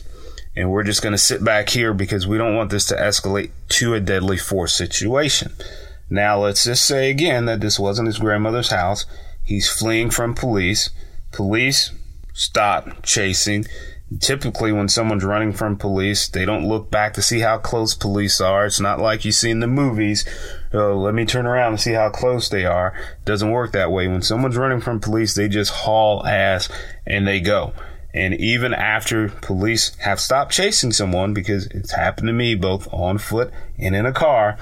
And 0.56 0.72
we're 0.72 0.84
just 0.84 1.04
going 1.04 1.14
to 1.14 1.20
sit 1.20 1.44
back 1.44 1.70
here 1.70 1.94
because 1.94 2.26
we 2.26 2.38
don't 2.38 2.56
want 2.56 2.72
this 2.72 2.86
to 2.88 2.96
escalate 2.96 3.52
to 3.70 3.94
a 3.94 4.00
deadly 4.00 4.38
force 4.38 4.74
situation. 4.74 5.54
Now, 6.10 6.40
let's 6.40 6.64
just 6.64 6.86
say 6.86 7.12
again 7.12 7.46
that 7.46 7.60
this 7.60 7.78
wasn't 7.78 8.08
his 8.08 8.18
grandmother's 8.18 8.72
house. 8.72 9.06
He's 9.44 9.70
fleeing 9.70 10.10
from 10.10 10.34
police. 10.34 10.90
Police 11.32 11.92
stop 12.38 13.04
chasing. 13.04 13.66
Typically 14.22 14.72
when 14.72 14.88
someone's 14.88 15.26
running 15.26 15.52
from 15.52 15.76
police 15.76 16.30
they 16.30 16.46
don't 16.46 16.66
look 16.66 16.90
back 16.90 17.14
to 17.16 17.22
see 17.22 17.40
how 17.40 17.58
close 17.58 17.94
police 17.94 18.40
are. 18.40 18.66
It's 18.66 18.80
not 18.80 19.00
like 19.00 19.26
you 19.26 19.34
see 19.34 19.50
in 19.50 19.60
the 19.60 19.68
movies 19.68 20.24
oh 20.72 20.96
let 20.98 21.14
me 21.14 21.26
turn 21.26 21.46
around 21.46 21.74
and 21.74 21.82
see 21.82 21.92
how 21.92 22.10
close 22.10 22.48
they 22.48 22.64
are. 22.64 22.94
It 23.20 23.26
doesn't 23.26 23.52
work 23.52 23.74
that 23.74 23.92
way. 23.92 24.08
When 24.08 24.22
someone's 24.22 24.56
running 24.56 24.80
from 24.80 25.02
police 25.02 25.34
they 25.34 25.50
just 25.50 25.72
haul 25.72 26.26
ass 26.26 26.70
and 27.06 27.28
they 27.28 27.42
go. 27.42 27.74
And 28.14 28.34
even 28.36 28.74
after 28.74 29.28
police 29.28 29.96
have 29.98 30.22
stopped 30.22 30.54
chasing 30.54 30.94
someone 30.94 31.34
because 31.34 31.66
it's 31.68 31.92
happened 31.92 32.28
to 32.28 32.34
me 32.34 32.56
both 32.56 32.88
on 32.94 33.18
foot 33.18 33.52
and 33.78 33.94
in 33.94 34.06
a 34.06 34.14
car 34.14 34.58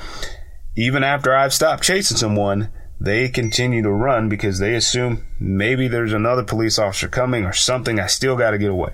even 0.75 1.03
after 1.03 1.33
i've 1.33 1.53
stopped 1.53 1.83
chasing 1.83 2.17
someone 2.17 2.69
they 2.99 3.27
continue 3.27 3.81
to 3.83 3.91
run 3.91 4.29
because 4.29 4.59
they 4.59 4.73
assume 4.73 5.25
maybe 5.39 5.87
there's 5.87 6.13
another 6.13 6.43
police 6.43 6.79
officer 6.79 7.07
coming 7.07 7.45
or 7.45 7.53
something. 7.53 7.99
I 7.99 8.07
still 8.07 8.35
got 8.35 8.51
to 8.51 8.57
get 8.57 8.71
away. 8.71 8.93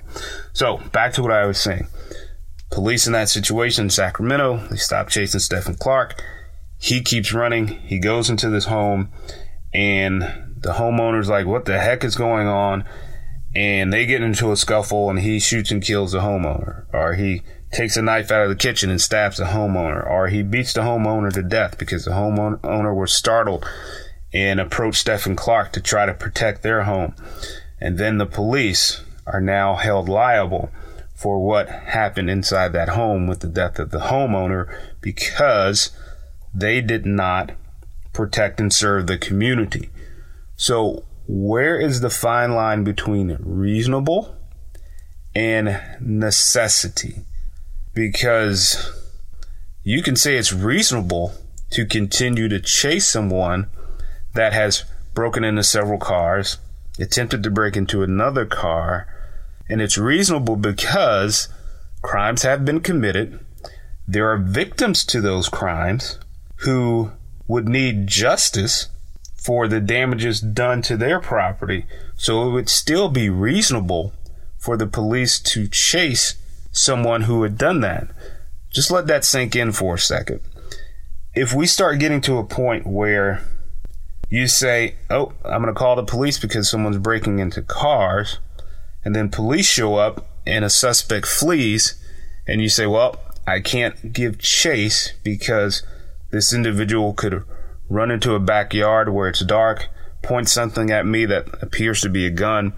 So 0.53 0.77
back 0.91 1.13
to 1.13 1.22
what 1.22 1.31
I 1.31 1.46
was 1.46 1.60
saying. 1.60 1.88
Police 2.72 3.05
in 3.05 3.13
that 3.13 3.29
situation 3.29 3.86
in 3.86 3.89
Sacramento, 3.89 4.65
they 4.70 4.77
stop 4.77 5.10
chasing 5.10 5.39
Stephen 5.39 5.75
Clark. 5.75 6.22
He 6.79 7.01
keeps 7.01 7.34
running. 7.34 7.67
He 7.67 8.00
goes 8.00 8.29
into 8.29 8.50
this 8.50 8.65
home 8.65 9.12
and 9.74 10.22
the 10.58 10.74
homeowner's 10.74 11.29
like, 11.29 11.46
what 11.46 11.65
the 11.65 11.79
heck 11.79 12.03
is 12.03 12.15
going 12.15 12.48
on? 12.48 12.86
And 13.53 13.91
they 13.91 14.05
get 14.05 14.24
into 14.24 14.51
a 14.51 14.58
scuffle 14.58 15.10
and 15.10 15.20
he 15.20 15.39
shoots 15.39 15.72
and 15.72 15.84
kills 15.84 16.13
the 16.13 16.20
homeowner 16.20 16.86
or 16.93 17.13
he 17.13 17.43
takes 17.72 17.96
a 17.98 18.01
knife 18.01 18.32
out 18.32 18.44
of 18.44 18.50
the 18.50 18.56
kitchen 18.56 18.90
and 18.90 19.01
stabs 19.01 19.38
the 19.38 19.46
homeowner, 19.46 20.06
or 20.06 20.28
he 20.28 20.44
beats 20.44 20.74
the 20.74 20.82
homeowner 20.82 21.32
to 21.34 21.42
death 21.42 21.78
because 21.78 22.06
the 22.06 22.12
homeowner 22.12 22.96
was 22.96 23.13
startled 23.13 23.66
and 24.34 24.60
approached 24.60 25.00
Stephen 25.00 25.36
Clark 25.36 25.72
to 25.74 25.82
try 25.82 26.06
to 26.06 26.13
protect 26.13 26.63
their 26.63 26.84
home. 26.84 27.16
And 27.80 27.98
then 27.98 28.18
the 28.18 28.25
police 28.25 29.04
are 29.25 29.42
now 29.42 29.75
held 29.75 30.10
liable 30.10 30.72
for 31.16 31.46
what 31.46 31.70
happened 31.70 32.30
inside 32.30 32.74
that 32.74 32.90
home 32.90 33.28
with 33.28 33.42
the 33.42 33.48
death 33.48 33.80
of 33.80 33.92
the 33.92 34.00
homeowner 34.00 34.74
because 35.01 35.92
they 36.54 36.82
did 36.82 37.06
not 37.06 37.51
protect 38.13 38.60
and 38.60 38.74
serve 38.74 39.08
the 39.08 39.18
community. 39.18 39.90
So, 40.56 41.06
where 41.28 41.80
is 41.80 42.01
the 42.01 42.10
fine 42.10 42.54
line 42.56 42.84
between 42.84 43.38
reasonable 43.40 44.36
and 45.34 45.80
necessity? 46.00 47.22
Because 47.93 48.91
you 49.83 50.01
can 50.01 50.15
say 50.15 50.38
it's 50.38 50.53
reasonable 50.53 51.33
to 51.71 51.86
continue 51.86 52.48
to 52.48 52.60
chase 52.60 53.07
someone 53.07 53.69
that 54.33 54.53
has 54.53 54.86
broken 55.13 55.43
into 55.43 55.63
several 55.63 56.00
cars, 56.00 56.57
attempted 57.00 57.43
to 57.43 57.50
break 57.50 57.75
into 57.75 58.03
another 58.03 58.45
car, 58.45 59.07
and 59.67 59.81
it's 59.81 59.98
reasonable 59.98 60.55
because 60.55 61.50
crimes 62.01 62.43
have 62.43 62.65
been 62.65 62.81
committed. 62.81 63.39
There 64.07 64.29
are 64.29 64.38
victims 64.38 65.05
to 65.05 65.21
those 65.21 65.50
crimes 65.50 66.19
who 66.57 67.12
would 67.48 67.67
need 67.67 68.07
justice 68.07 68.89
for 69.36 69.67
the 69.67 69.79
damages 69.79 70.39
done 70.39 70.81
to 70.83 70.95
their 70.95 71.19
property. 71.19 71.86
So 72.15 72.48
it 72.48 72.51
would 72.51 72.69
still 72.69 73.10
be 73.10 73.29
reasonable 73.29 74.13
for 74.57 74.77
the 74.77 74.88
police 74.88 75.39
to 75.39 75.67
chase 75.67 76.36
someone 76.72 77.24
who 77.24 77.44
had 77.44 77.58
done 77.58 77.82
that. 77.82 78.08
Just 78.70 78.92
let 78.92 79.08
that 79.08 79.25
sink 79.25 79.56
in 79.56 79.72
for 79.72 79.96
a 79.96 80.00
second. 80.00 80.42
If 81.34 81.54
we 81.54 81.68
start 81.68 82.00
getting 82.00 82.22
to 82.22 82.38
a 82.38 82.44
point 82.44 82.88
where 82.88 83.44
you 84.30 84.48
say, 84.48 84.96
Oh, 85.10 85.34
I'm 85.44 85.62
going 85.62 85.74
to 85.74 85.78
call 85.78 85.96
the 85.96 86.04
police 86.04 86.40
because 86.40 86.70
someone's 86.70 86.98
breaking 86.98 87.40
into 87.40 87.62
cars, 87.62 88.40
and 89.04 89.16
then 89.16 89.30
police 89.30 89.66
show 89.66 89.96
up 89.96 90.25
and 90.46 90.63
a 90.66 90.70
suspect 90.70 91.28
flees, 91.28 91.96
and 92.48 92.62
you 92.62 92.70
say, 92.70 92.88
Well, 92.88 93.20
I 93.46 93.60
can't 93.60 94.13
give 94.13 94.40
chase 94.40 95.13
because 95.24 95.84
this 96.32 96.54
individual 96.54 97.13
could 97.13 97.44
run 97.90 98.10
into 98.10 98.34
a 98.34 98.40
backyard 98.40 99.10
where 99.10 99.28
it's 99.28 99.44
dark, 99.44 99.90
point 100.22 100.48
something 100.48 100.90
at 100.92 101.06
me 101.06 101.25
that 101.25 101.48
appears 101.62 102.01
to 102.01 102.10
be 102.10 102.25
a 102.25 102.30
gun, 102.30 102.74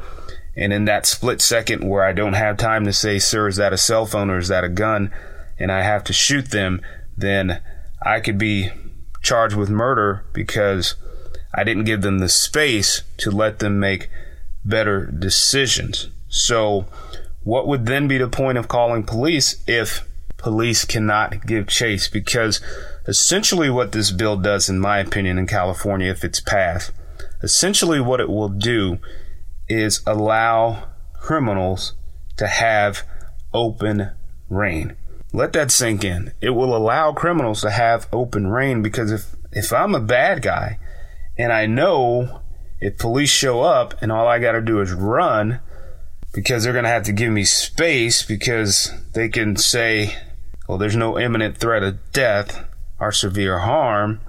and 0.55 0.71
in 0.71 0.85
that 0.85 1.05
split 1.05 1.41
second 1.41 1.87
where 1.87 2.03
I 2.03 2.13
don't 2.13 2.33
have 2.33 2.57
time 2.57 2.85
to 2.85 2.93
say, 2.93 3.19
Sir, 3.19 3.47
is 3.47 3.55
that 3.55 3.73
a 3.73 3.77
cell 3.77 4.05
phone 4.05 4.29
or 4.29 4.37
is 4.37 4.49
that 4.49 4.63
a 4.63 4.69
gun? 4.69 5.11
and 5.59 5.71
I 5.71 5.83
have 5.83 6.03
to 6.05 6.13
shoot 6.13 6.51
them, 6.51 6.81
then 7.17 7.61
I 8.01 8.19
could 8.19 8.37
be 8.37 8.71
charged 9.21 9.55
with 9.55 9.69
murder 9.69 10.25
because 10.33 10.95
I 11.53 11.63
didn't 11.63 11.85
give 11.85 12.01
them 12.01 12.19
the 12.19 12.29
space 12.29 13.03
to 13.17 13.31
let 13.31 13.59
them 13.59 13.79
make 13.79 14.09
better 14.65 15.05
decisions. 15.05 16.09
So, 16.27 16.85
what 17.43 17.67
would 17.67 17.85
then 17.85 18.07
be 18.07 18.17
the 18.17 18.29
point 18.29 18.57
of 18.57 18.67
calling 18.67 19.03
police 19.03 19.61
if 19.67 20.07
police 20.37 20.85
cannot 20.85 21.45
give 21.45 21.67
chase? 21.67 22.07
Because 22.07 22.59
essentially, 23.07 23.69
what 23.69 23.91
this 23.91 24.11
bill 24.11 24.37
does, 24.37 24.69
in 24.69 24.79
my 24.79 24.99
opinion, 24.99 25.37
in 25.37 25.47
California, 25.47 26.09
if 26.09 26.23
it's 26.23 26.39
passed, 26.39 26.91
essentially 27.41 27.99
what 27.99 28.19
it 28.19 28.29
will 28.29 28.49
do 28.49 28.97
is 29.73 30.01
allow 30.05 30.89
criminals 31.13 31.93
to 32.37 32.47
have 32.47 33.03
open 33.53 34.11
reign. 34.49 34.95
Let 35.31 35.53
that 35.53 35.71
sink 35.71 36.03
in. 36.03 36.33
It 36.41 36.51
will 36.51 36.75
allow 36.75 37.11
criminals 37.13 37.61
to 37.61 37.71
have 37.71 38.07
open 38.11 38.47
reign 38.47 38.81
because 38.81 39.11
if, 39.11 39.35
if 39.51 39.73
I'm 39.73 39.95
a 39.95 39.99
bad 39.99 40.41
guy 40.41 40.79
and 41.37 41.51
I 41.51 41.65
know 41.65 42.41
if 42.79 42.97
police 42.97 43.29
show 43.29 43.61
up 43.61 43.95
and 44.01 44.11
all 44.11 44.27
I 44.27 44.39
got 44.39 44.51
to 44.51 44.61
do 44.61 44.81
is 44.81 44.91
run 44.91 45.59
because 46.33 46.63
they're 46.63 46.73
going 46.73 46.83
to 46.83 46.89
have 46.89 47.03
to 47.03 47.13
give 47.13 47.31
me 47.31 47.45
space 47.45 48.23
because 48.23 48.91
they 49.13 49.29
can 49.29 49.55
say, 49.55 50.17
well, 50.67 50.77
there's 50.77 50.95
no 50.95 51.17
imminent 51.17 51.57
threat 51.57 51.83
of 51.83 52.11
death 52.11 52.65
or 52.99 53.11
severe 53.11 53.59
harm, 53.59 54.19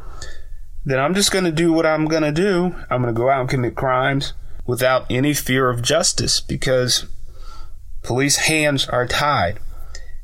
then 0.84 0.98
I'm 0.98 1.14
just 1.14 1.32
going 1.32 1.44
to 1.44 1.52
do 1.52 1.72
what 1.72 1.86
I'm 1.86 2.06
going 2.06 2.22
to 2.22 2.32
do. 2.32 2.74
I'm 2.90 3.02
going 3.02 3.14
to 3.14 3.18
go 3.18 3.30
out 3.30 3.40
and 3.40 3.48
commit 3.48 3.74
crimes 3.74 4.34
without 4.66 5.06
any 5.10 5.34
fear 5.34 5.68
of 5.68 5.82
justice 5.82 6.40
because 6.40 7.06
police 8.02 8.36
hands 8.36 8.88
are 8.88 9.06
tied. 9.06 9.58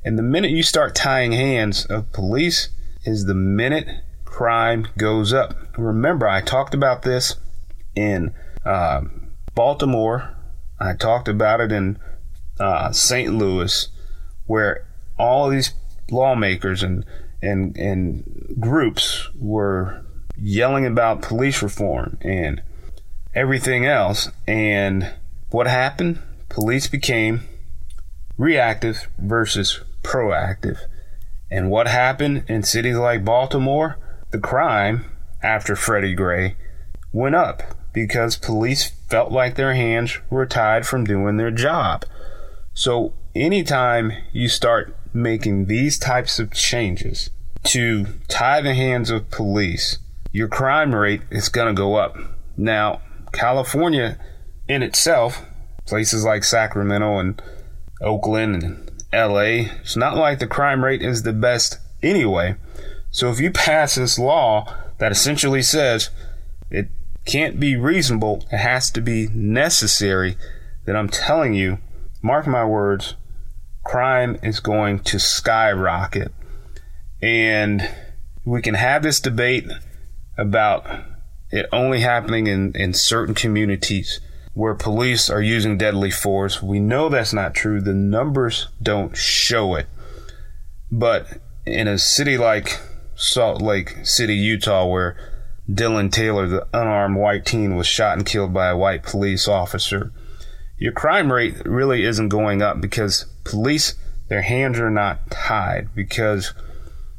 And 0.04 0.18
the 0.18 0.22
minute 0.22 0.50
you 0.50 0.62
start 0.62 0.94
tying 0.94 1.32
hands 1.32 1.84
of 1.86 2.12
police 2.12 2.70
is 3.04 3.26
the 3.26 3.34
minute 3.34 3.86
crime 4.24 4.88
goes 4.96 5.32
up. 5.32 5.54
Remember, 5.76 6.26
I 6.26 6.40
talked 6.40 6.74
about 6.74 7.02
this 7.02 7.36
in 7.94 8.32
uh, 8.64 9.02
Baltimore. 9.54 10.36
I 10.78 10.94
talked 10.94 11.28
about 11.28 11.60
it 11.60 11.72
in 11.72 11.98
uh, 12.58 12.92
St. 12.92 13.34
Louis, 13.34 13.88
where 14.46 14.86
all 15.18 15.50
these 15.50 15.74
lawmakers 16.10 16.82
and 16.82 17.04
and 17.42 17.76
and 17.76 18.56
groups 18.58 19.28
were 19.34 20.04
yelling 20.36 20.86
about 20.86 21.22
police 21.22 21.62
reform 21.62 22.18
and 22.22 22.62
everything 23.34 23.86
else. 23.86 24.28
And 24.46 25.12
what 25.50 25.66
happened? 25.66 26.20
Police 26.48 26.88
became 26.88 27.42
reactive 28.36 29.08
versus 29.18 29.80
proactive. 30.02 30.78
And 31.50 31.70
what 31.70 31.88
happened 31.88 32.44
in 32.48 32.62
cities 32.62 32.96
like 32.96 33.24
Baltimore? 33.24 33.98
The 34.30 34.38
crime, 34.38 35.04
after 35.42 35.74
Freddie 35.74 36.14
Gray, 36.14 36.56
went 37.12 37.34
up 37.34 37.62
because 37.92 38.36
police 38.36 38.92
felt 39.08 39.32
like 39.32 39.56
their 39.56 39.74
hands 39.74 40.18
were 40.30 40.46
tied 40.46 40.86
from 40.86 41.04
doing 41.04 41.36
their 41.36 41.50
job. 41.50 42.04
So, 42.72 43.12
anytime 43.34 44.12
you 44.32 44.48
start 44.48 44.96
making 45.12 45.66
these 45.66 45.98
types 45.98 46.38
of 46.38 46.52
changes 46.52 47.30
to 47.64 48.06
tie 48.28 48.60
the 48.60 48.74
hands 48.74 49.10
of 49.10 49.30
police, 49.30 49.98
your 50.30 50.46
crime 50.46 50.94
rate 50.94 51.22
is 51.30 51.48
going 51.48 51.74
to 51.74 51.78
go 51.78 51.96
up. 51.96 52.16
Now, 52.56 53.00
California 53.32 54.18
in 54.68 54.82
itself, 54.82 55.44
places 55.86 56.24
like 56.24 56.44
Sacramento 56.44 57.18
and 57.18 57.42
Oakland 58.00 58.62
and 58.62 58.90
LA. 59.12 59.70
It's 59.80 59.96
not 59.96 60.16
like 60.16 60.38
the 60.38 60.46
crime 60.46 60.84
rate 60.84 61.02
is 61.02 61.22
the 61.22 61.32
best 61.32 61.78
anyway. 62.02 62.56
So 63.10 63.30
if 63.30 63.40
you 63.40 63.50
pass 63.50 63.96
this 63.96 64.18
law 64.18 64.72
that 64.98 65.12
essentially 65.12 65.62
says 65.62 66.10
it 66.70 66.88
can't 67.24 67.58
be 67.58 67.76
reasonable, 67.76 68.44
it 68.52 68.58
has 68.58 68.90
to 68.92 69.00
be 69.00 69.28
necessary, 69.28 70.36
then 70.84 70.96
I'm 70.96 71.08
telling 71.08 71.54
you, 71.54 71.78
mark 72.22 72.46
my 72.46 72.64
words, 72.64 73.14
crime 73.84 74.38
is 74.42 74.60
going 74.60 75.00
to 75.00 75.18
skyrocket. 75.18 76.32
And 77.20 77.88
we 78.44 78.62
can 78.62 78.74
have 78.74 79.02
this 79.02 79.20
debate 79.20 79.66
about 80.38 80.86
it 81.50 81.66
only 81.72 82.00
happening 82.00 82.46
in, 82.46 82.72
in 82.74 82.94
certain 82.94 83.34
communities 83.34 84.20
where 84.54 84.74
police 84.74 85.30
are 85.30 85.42
using 85.42 85.78
deadly 85.78 86.10
force. 86.10 86.62
We 86.62 86.80
know 86.80 87.08
that's 87.08 87.32
not 87.32 87.54
true. 87.54 87.80
The 87.80 87.94
numbers 87.94 88.68
don't 88.82 89.16
show 89.16 89.74
it. 89.74 89.86
But 90.90 91.38
in 91.66 91.88
a 91.88 91.98
city 91.98 92.36
like 92.36 92.80
Salt 93.14 93.62
Lake 93.62 93.96
City, 94.02 94.34
Utah, 94.34 94.86
where 94.86 95.16
Dylan 95.68 96.10
Taylor, 96.10 96.46
the 96.46 96.66
unarmed 96.72 97.16
white 97.16 97.46
teen, 97.46 97.76
was 97.76 97.86
shot 97.86 98.16
and 98.16 98.26
killed 98.26 98.52
by 98.52 98.68
a 98.68 98.76
white 98.76 99.02
police 99.02 99.46
officer, 99.46 100.12
your 100.78 100.92
crime 100.92 101.32
rate 101.32 101.54
really 101.64 102.04
isn't 102.04 102.28
going 102.28 102.62
up 102.62 102.80
because 102.80 103.26
police, 103.44 103.94
their 104.28 104.42
hands 104.42 104.78
are 104.78 104.90
not 104.90 105.30
tied. 105.30 105.94
Because 105.94 106.54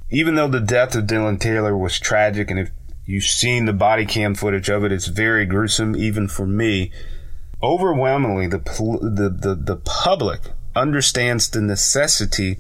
even 0.10 0.36
though 0.36 0.48
the 0.48 0.60
death 0.60 0.96
of 0.96 1.06
Dylan 1.06 1.40
Taylor 1.40 1.78
was 1.78 2.00
tragic, 2.00 2.50
and 2.50 2.60
if 2.60 2.72
you've 3.06 3.24
seen 3.24 3.66
the 3.66 3.74
body 3.74 4.06
cam 4.06 4.36
footage 4.36 4.70
of 4.70 4.84
it, 4.84 4.92
it's 4.92 5.08
very 5.08 5.46
gruesome, 5.46 5.96
even 5.96 6.28
for 6.28 6.46
me 6.46 6.92
overwhelmingly 7.64 8.48
the, 8.48 8.58
the, 8.58 9.30
the, 9.30 9.56
the 9.56 9.78
public 9.78 10.42
understands 10.76 11.50
the 11.50 11.62
necessity 11.62 12.58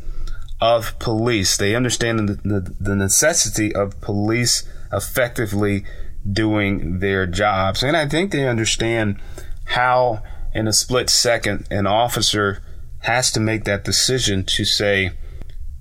of 0.60 0.98
police. 1.00 1.58
They 1.58 1.76
understand 1.76 2.30
the, 2.30 2.34
the, 2.36 2.76
the, 2.80 2.96
necessity 2.96 3.74
of 3.74 4.00
police 4.02 4.68
effectively 4.94 5.84
doing 6.32 7.00
their 7.00 7.26
jobs. 7.26 7.82
And 7.82 7.98
I 7.98 8.08
think 8.08 8.32
they 8.32 8.48
understand 8.48 9.20
how, 9.66 10.22
in 10.54 10.68
a 10.68 10.74
split 10.74 11.10
second, 11.10 11.68
an 11.72 11.88
officer 11.88 12.62
has 13.00 13.32
to 13.32 13.40
make 13.40 13.64
that 13.64 13.84
decision 13.84 14.44
to 14.46 14.64
say, 14.66 15.14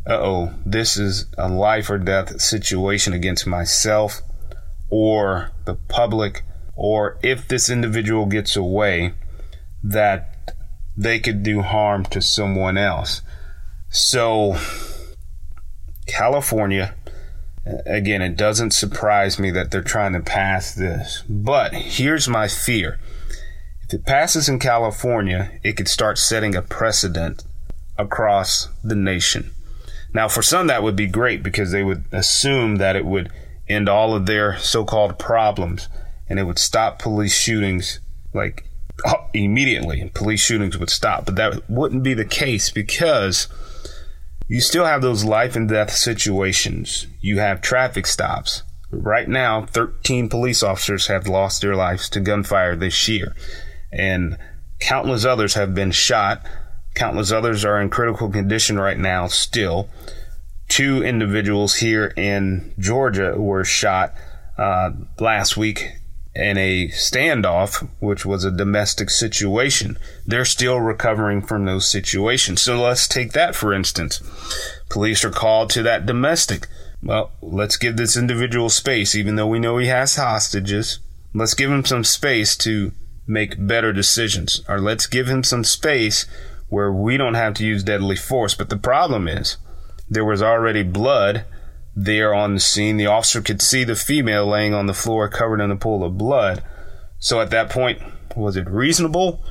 uh 0.06 0.14
oh, 0.14 0.54
this 0.64 0.96
is 0.96 1.26
a 1.36 1.50
life 1.50 1.90
or 1.90 1.98
death 1.98 2.40
situation 2.40 3.12
against 3.12 3.46
myself 3.46 4.22
or 4.90 5.52
the 5.64 5.74
public 5.74 6.42
or 6.74 7.18
if 7.22 7.46
this 7.46 7.68
individual 7.68 8.24
gets 8.24 8.56
away, 8.56 9.12
that 9.82 10.54
they 10.96 11.18
could 11.18 11.42
do 11.42 11.60
harm 11.60 12.04
to 12.06 12.22
someone 12.22 12.78
else. 12.78 13.20
So, 13.90 14.56
California, 16.06 16.94
again, 17.84 18.22
it 18.22 18.36
doesn't 18.36 18.72
surprise 18.72 19.38
me 19.38 19.50
that 19.50 19.70
they're 19.70 19.82
trying 19.82 20.14
to 20.14 20.20
pass 20.20 20.74
this. 20.74 21.22
But 21.28 21.74
here's 21.74 22.28
my 22.28 22.48
fear 22.48 22.98
if 23.82 23.92
it 23.92 24.06
passes 24.06 24.48
in 24.48 24.58
California, 24.58 25.50
it 25.62 25.76
could 25.76 25.88
start 25.88 26.16
setting 26.16 26.54
a 26.54 26.62
precedent 26.62 27.44
across 27.98 28.68
the 28.82 28.94
nation. 28.94 29.50
Now, 30.14 30.28
for 30.28 30.42
some, 30.42 30.68
that 30.68 30.82
would 30.82 30.96
be 30.96 31.06
great 31.06 31.42
because 31.42 31.72
they 31.72 31.82
would 31.82 32.04
assume 32.10 32.76
that 32.76 32.96
it 32.96 33.04
would 33.04 33.30
end 33.70 33.88
all 33.88 34.14
of 34.14 34.26
their 34.26 34.58
so 34.58 34.84
called 34.84 35.18
problems 35.18 35.88
and 36.28 36.38
it 36.38 36.44
would 36.44 36.58
stop 36.58 36.98
police 36.98 37.34
shootings 37.34 38.00
like 38.32 38.64
uh, 39.04 39.14
immediately 39.34 40.00
and 40.00 40.14
police 40.14 40.40
shootings 40.40 40.78
would 40.78 40.90
stop. 40.90 41.26
But 41.26 41.36
that 41.36 41.68
wouldn't 41.68 42.02
be 42.02 42.14
the 42.14 42.24
case 42.24 42.70
because 42.70 43.48
you 44.46 44.60
still 44.60 44.84
have 44.84 45.02
those 45.02 45.24
life 45.24 45.56
and 45.56 45.68
death 45.68 45.92
situations. 45.92 47.06
You 47.20 47.38
have 47.38 47.60
traffic 47.60 48.06
stops. 48.06 48.62
Right 48.92 49.28
now, 49.28 49.66
13 49.66 50.28
police 50.28 50.62
officers 50.62 51.06
have 51.06 51.28
lost 51.28 51.62
their 51.62 51.76
lives 51.76 52.08
to 52.10 52.20
gunfire 52.20 52.74
this 52.74 53.08
year, 53.08 53.36
and 53.92 54.36
countless 54.80 55.24
others 55.24 55.54
have 55.54 55.74
been 55.74 55.92
shot. 55.92 56.44
Countless 56.94 57.30
others 57.30 57.64
are 57.64 57.80
in 57.80 57.90
critical 57.90 58.28
condition 58.28 58.80
right 58.80 58.98
now 58.98 59.28
still. 59.28 59.88
Two 60.80 61.02
individuals 61.02 61.74
here 61.74 62.06
in 62.16 62.72
Georgia 62.78 63.34
were 63.36 63.64
shot 63.64 64.14
uh, 64.56 64.92
last 65.18 65.54
week 65.54 65.90
in 66.34 66.56
a 66.56 66.88
standoff, 66.88 67.86
which 68.00 68.24
was 68.24 68.46
a 68.46 68.50
domestic 68.50 69.10
situation. 69.10 69.98
They're 70.24 70.46
still 70.46 70.80
recovering 70.80 71.42
from 71.42 71.66
those 71.66 71.86
situations. 71.86 72.62
So 72.62 72.80
let's 72.80 73.06
take 73.06 73.32
that 73.32 73.54
for 73.54 73.74
instance. 73.74 74.22
Police 74.88 75.22
are 75.22 75.30
called 75.30 75.68
to 75.72 75.82
that 75.82 76.06
domestic. 76.06 76.66
Well, 77.02 77.32
let's 77.42 77.76
give 77.76 77.98
this 77.98 78.16
individual 78.16 78.70
space, 78.70 79.14
even 79.14 79.36
though 79.36 79.48
we 79.48 79.58
know 79.58 79.76
he 79.76 79.88
has 79.88 80.16
hostages. 80.16 81.00
Let's 81.34 81.52
give 81.52 81.70
him 81.70 81.84
some 81.84 82.04
space 82.04 82.56
to 82.56 82.92
make 83.26 83.66
better 83.66 83.92
decisions. 83.92 84.62
Or 84.66 84.80
let's 84.80 85.06
give 85.06 85.28
him 85.28 85.44
some 85.44 85.62
space 85.62 86.24
where 86.70 86.90
we 86.90 87.18
don't 87.18 87.34
have 87.34 87.52
to 87.56 87.66
use 87.66 87.84
deadly 87.84 88.16
force. 88.16 88.54
But 88.54 88.70
the 88.70 88.78
problem 88.78 89.28
is, 89.28 89.58
there 90.10 90.24
was 90.24 90.42
already 90.42 90.82
blood 90.82 91.44
there 91.94 92.34
on 92.34 92.54
the 92.54 92.60
scene. 92.60 92.96
The 92.96 93.06
officer 93.06 93.40
could 93.40 93.62
see 93.62 93.84
the 93.84 93.94
female 93.94 94.46
laying 94.46 94.74
on 94.74 94.86
the 94.86 94.94
floor 94.94 95.28
covered 95.28 95.60
in 95.60 95.70
a 95.70 95.76
pool 95.76 96.04
of 96.04 96.18
blood. 96.18 96.62
So 97.18 97.40
at 97.40 97.50
that 97.50 97.70
point, 97.70 98.02
was 98.36 98.56
it 98.56 98.68
reasonable? 98.68 99.42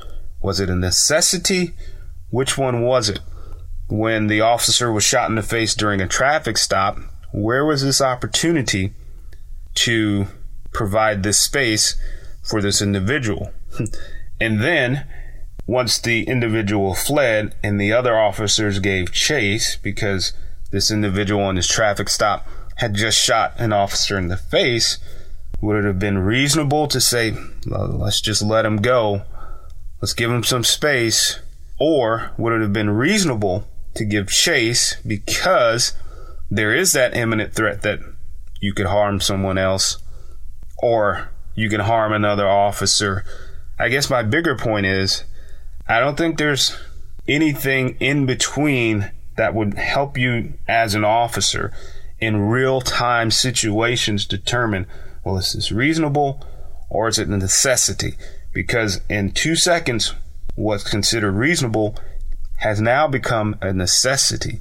Was 0.42 0.60
it 0.60 0.68
a 0.68 0.76
necessity? 0.76 1.72
Which 2.28 2.58
one 2.58 2.82
was 2.82 3.08
it? 3.08 3.20
When 3.88 4.26
the 4.26 4.42
officer 4.42 4.92
was 4.92 5.02
shot 5.02 5.30
in 5.30 5.36
the 5.36 5.42
face 5.42 5.74
during 5.74 6.00
a 6.00 6.06
traffic 6.06 6.58
stop, 6.58 6.98
where 7.32 7.64
was 7.64 7.82
this 7.82 8.00
opportunity 8.00 8.92
to 9.76 10.26
provide 10.72 11.22
this 11.22 11.38
space 11.38 11.96
for 12.42 12.60
this 12.60 12.82
individual? 12.82 13.52
and 14.40 14.62
then, 14.62 15.06
once 15.66 15.98
the 15.98 16.24
individual 16.24 16.94
fled 16.94 17.54
and 17.62 17.80
the 17.80 17.92
other 17.92 18.18
officers 18.18 18.78
gave 18.78 19.12
chase 19.12 19.76
because 19.76 20.32
this 20.70 20.90
individual 20.90 21.42
on 21.42 21.56
his 21.56 21.66
traffic 21.66 22.08
stop 22.08 22.46
had 22.76 22.94
just 22.94 23.18
shot 23.18 23.54
an 23.58 23.72
officer 23.72 24.16
in 24.16 24.28
the 24.28 24.36
face, 24.36 24.98
would 25.60 25.76
it 25.76 25.84
have 25.84 25.98
been 25.98 26.18
reasonable 26.18 26.86
to 26.88 27.00
say, 27.00 27.34
let's 27.66 28.20
just 28.20 28.42
let 28.42 28.64
him 28.64 28.78
go, 28.78 29.22
let's 30.00 30.14
give 30.14 30.30
him 30.30 30.42
some 30.42 30.64
space, 30.64 31.40
or 31.78 32.30
would 32.38 32.52
it 32.54 32.62
have 32.62 32.72
been 32.72 32.90
reasonable 32.90 33.66
to 33.94 34.04
give 34.04 34.28
chase 34.28 34.96
because 35.06 35.94
there 36.50 36.74
is 36.74 36.92
that 36.92 37.16
imminent 37.16 37.54
threat 37.54 37.82
that 37.82 38.00
you 38.60 38.72
could 38.72 38.86
harm 38.86 39.20
someone 39.20 39.58
else 39.58 39.98
or 40.82 41.28
you 41.54 41.68
can 41.68 41.80
harm 41.80 42.12
another 42.12 42.48
officer? 42.48 43.24
I 43.78 43.88
guess 43.88 44.08
my 44.10 44.22
bigger 44.22 44.56
point 44.56 44.86
is 44.86 45.24
I 45.86 46.00
don't 46.00 46.16
think 46.16 46.38
there's 46.38 46.78
anything 47.28 47.96
in 48.00 48.26
between 48.26 49.10
that 49.36 49.54
would 49.54 49.74
help 49.74 50.18
you 50.18 50.54
as 50.68 50.94
an 50.94 51.04
officer 51.04 51.72
in 52.18 52.48
real 52.48 52.80
time 52.80 53.30
situations 53.30 54.26
determine 54.26 54.86
well, 55.24 55.36
is 55.36 55.52
this 55.52 55.70
reasonable 55.70 56.44
or 56.88 57.08
is 57.08 57.18
it 57.18 57.28
a 57.28 57.36
necessity? 57.36 58.16
Because 58.52 59.00
in 59.08 59.32
two 59.32 59.54
seconds, 59.54 60.14
what's 60.54 60.88
considered 60.88 61.32
reasonable 61.32 61.96
has 62.58 62.80
now 62.80 63.06
become 63.06 63.56
a 63.60 63.72
necessity. 63.72 64.60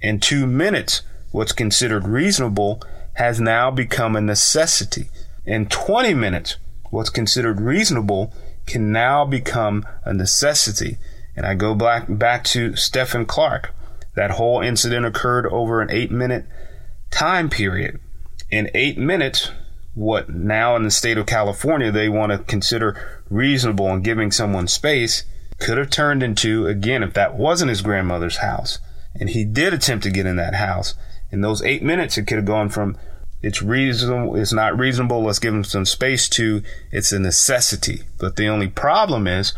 In 0.00 0.20
two 0.20 0.46
minutes, 0.46 1.02
what's 1.32 1.52
considered 1.52 2.06
reasonable 2.06 2.82
has 3.14 3.40
now 3.40 3.70
become 3.70 4.16
a 4.16 4.20
necessity. 4.20 5.08
In 5.44 5.66
20 5.66 6.14
minutes, 6.14 6.56
what's 6.90 7.10
considered 7.10 7.60
reasonable 7.60 8.32
can 8.66 8.92
now 8.92 9.24
become 9.24 9.84
a 10.04 10.12
necessity. 10.12 10.98
And 11.34 11.46
I 11.46 11.54
go 11.54 11.74
back, 11.74 12.06
back 12.08 12.44
to 12.44 12.74
Stephen 12.76 13.26
Clark. 13.26 13.72
That 14.16 14.32
whole 14.32 14.60
incident 14.62 15.06
occurred 15.06 15.46
over 15.46 15.80
an 15.80 15.90
eight 15.90 16.10
minute 16.10 16.46
time 17.10 17.48
period. 17.48 18.00
In 18.50 18.70
eight 18.74 18.98
minutes, 18.98 19.50
what 19.94 20.28
now 20.28 20.74
in 20.74 20.82
the 20.82 20.90
state 20.90 21.18
of 21.18 21.26
California 21.26 21.92
they 21.92 22.08
want 22.08 22.32
to 22.32 22.38
consider 22.38 23.22
reasonable 23.30 23.92
and 23.92 24.02
giving 24.02 24.30
someone 24.30 24.68
space 24.68 25.24
could 25.58 25.78
have 25.78 25.90
turned 25.90 26.22
into, 26.22 26.66
again, 26.66 27.02
if 27.02 27.14
that 27.14 27.36
wasn't 27.36 27.68
his 27.68 27.82
grandmother's 27.82 28.38
house, 28.38 28.78
and 29.14 29.30
he 29.30 29.44
did 29.44 29.72
attempt 29.72 30.04
to 30.04 30.10
get 30.10 30.26
in 30.26 30.36
that 30.36 30.54
house, 30.54 30.94
in 31.30 31.40
those 31.40 31.62
eight 31.62 31.82
minutes, 31.82 32.18
it 32.18 32.26
could 32.26 32.36
have 32.36 32.44
gone 32.44 32.68
from 32.68 32.96
it's 33.42 33.62
reasonable, 33.62 34.36
it's 34.36 34.52
not 34.52 34.78
reasonable, 34.78 35.22
let's 35.22 35.38
give 35.38 35.54
him 35.54 35.64
some 35.64 35.84
space 35.84 36.28
to 36.30 36.62
it's 36.90 37.12
a 37.12 37.18
necessity. 37.18 38.02
But 38.18 38.36
the 38.36 38.48
only 38.48 38.68
problem 38.68 39.26
is 39.26 39.52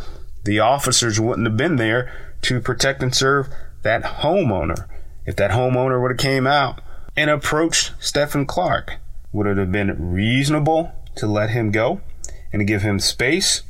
the 0.44 0.60
officers 0.60 1.20
wouldn't 1.20 1.46
have 1.46 1.56
been 1.56 1.76
there 1.76 2.12
to 2.42 2.60
protect 2.60 3.02
and 3.02 3.14
serve 3.14 3.48
that 3.88 4.02
homeowner, 4.20 4.86
if 5.24 5.34
that 5.36 5.52
homeowner 5.52 6.02
would 6.02 6.10
have 6.10 6.18
came 6.18 6.46
out 6.46 6.82
and 7.16 7.30
approached 7.30 7.94
Stephen 7.98 8.44
Clark, 8.44 8.98
would 9.32 9.46
it 9.46 9.56
have 9.56 9.72
been 9.72 10.12
reasonable 10.12 10.92
to 11.16 11.26
let 11.26 11.48
him 11.48 11.70
go 11.70 12.02
and 12.52 12.66
give 12.66 12.82
him 12.82 13.00
space? 13.00 13.62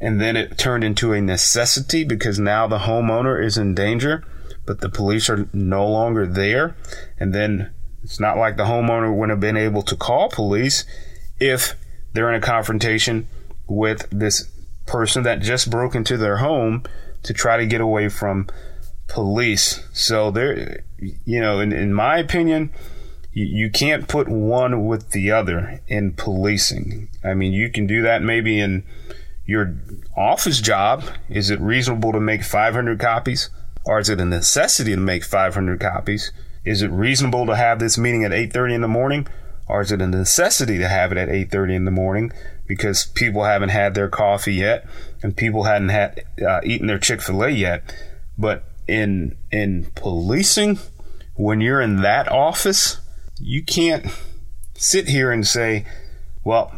And 0.00 0.20
then 0.20 0.36
it 0.36 0.58
turned 0.58 0.82
into 0.82 1.12
a 1.12 1.20
necessity 1.20 2.02
because 2.02 2.40
now 2.40 2.66
the 2.66 2.80
homeowner 2.80 3.40
is 3.40 3.56
in 3.56 3.72
danger, 3.72 4.24
but 4.66 4.80
the 4.80 4.88
police 4.88 5.30
are 5.30 5.48
no 5.52 5.86
longer 5.86 6.26
there. 6.26 6.76
And 7.20 7.32
then 7.32 7.72
it's 8.02 8.18
not 8.18 8.36
like 8.36 8.56
the 8.56 8.64
homeowner 8.64 9.14
wouldn't 9.14 9.30
have 9.30 9.40
been 9.40 9.56
able 9.56 9.82
to 9.82 9.94
call 9.94 10.28
police 10.28 10.84
if 11.38 11.76
they're 12.14 12.28
in 12.28 12.42
a 12.42 12.44
confrontation 12.44 13.28
with 13.68 14.08
this 14.10 14.50
person 14.86 15.22
that 15.22 15.40
just 15.40 15.70
broke 15.70 15.94
into 15.94 16.16
their 16.16 16.38
home 16.38 16.82
to 17.22 17.32
try 17.32 17.56
to 17.56 17.66
get 17.66 17.80
away 17.80 18.08
from 18.08 18.48
police. 19.08 19.86
So 19.92 20.30
there, 20.30 20.84
you 20.98 21.40
know, 21.40 21.60
in, 21.60 21.72
in 21.72 21.92
my 21.92 22.18
opinion, 22.18 22.70
you, 23.32 23.44
you 23.44 23.70
can't 23.70 24.08
put 24.08 24.28
one 24.28 24.86
with 24.86 25.10
the 25.10 25.30
other 25.30 25.80
in 25.86 26.12
policing. 26.12 27.08
I 27.24 27.34
mean, 27.34 27.52
you 27.52 27.70
can 27.70 27.86
do 27.86 28.02
that 28.02 28.22
maybe 28.22 28.60
in 28.60 28.84
your 29.44 29.76
office 30.16 30.60
job. 30.60 31.04
Is 31.28 31.50
it 31.50 31.60
reasonable 31.60 32.12
to 32.12 32.20
make 32.20 32.42
500 32.42 32.98
copies? 32.98 33.50
Or 33.84 34.00
is 34.00 34.08
it 34.08 34.20
a 34.20 34.24
necessity 34.24 34.92
to 34.92 35.00
make 35.00 35.24
500 35.24 35.78
copies? 35.80 36.32
Is 36.64 36.82
it 36.82 36.90
reasonable 36.90 37.46
to 37.46 37.54
have 37.54 37.78
this 37.78 37.96
meeting 37.96 38.24
at 38.24 38.32
8:30 38.32 38.74
in 38.74 38.80
the 38.80 38.88
morning? 38.88 39.28
Or 39.68 39.80
is 39.80 39.92
it 39.92 40.02
a 40.02 40.06
necessity 40.06 40.78
to 40.78 40.88
have 40.88 41.12
it 41.12 41.18
at 41.18 41.28
8:30 41.28 41.76
in 41.76 41.84
the 41.84 41.90
morning 41.92 42.32
because 42.66 43.06
people 43.06 43.44
haven't 43.44 43.68
had 43.68 43.94
their 43.94 44.08
coffee 44.08 44.54
yet 44.54 44.86
and 45.22 45.36
people 45.36 45.64
hadn't 45.64 45.90
had 45.90 46.24
uh, 46.44 46.60
eaten 46.64 46.88
their 46.88 46.98
Chick-fil-A 46.98 47.50
yet? 47.50 47.94
But 48.36 48.64
in 48.88 49.36
in 49.50 49.90
policing, 49.94 50.78
when 51.34 51.60
you're 51.60 51.80
in 51.80 52.02
that 52.02 52.28
office, 52.28 52.98
you 53.38 53.62
can't 53.62 54.06
sit 54.74 55.08
here 55.08 55.30
and 55.30 55.46
say, 55.46 55.86
well, 56.44 56.72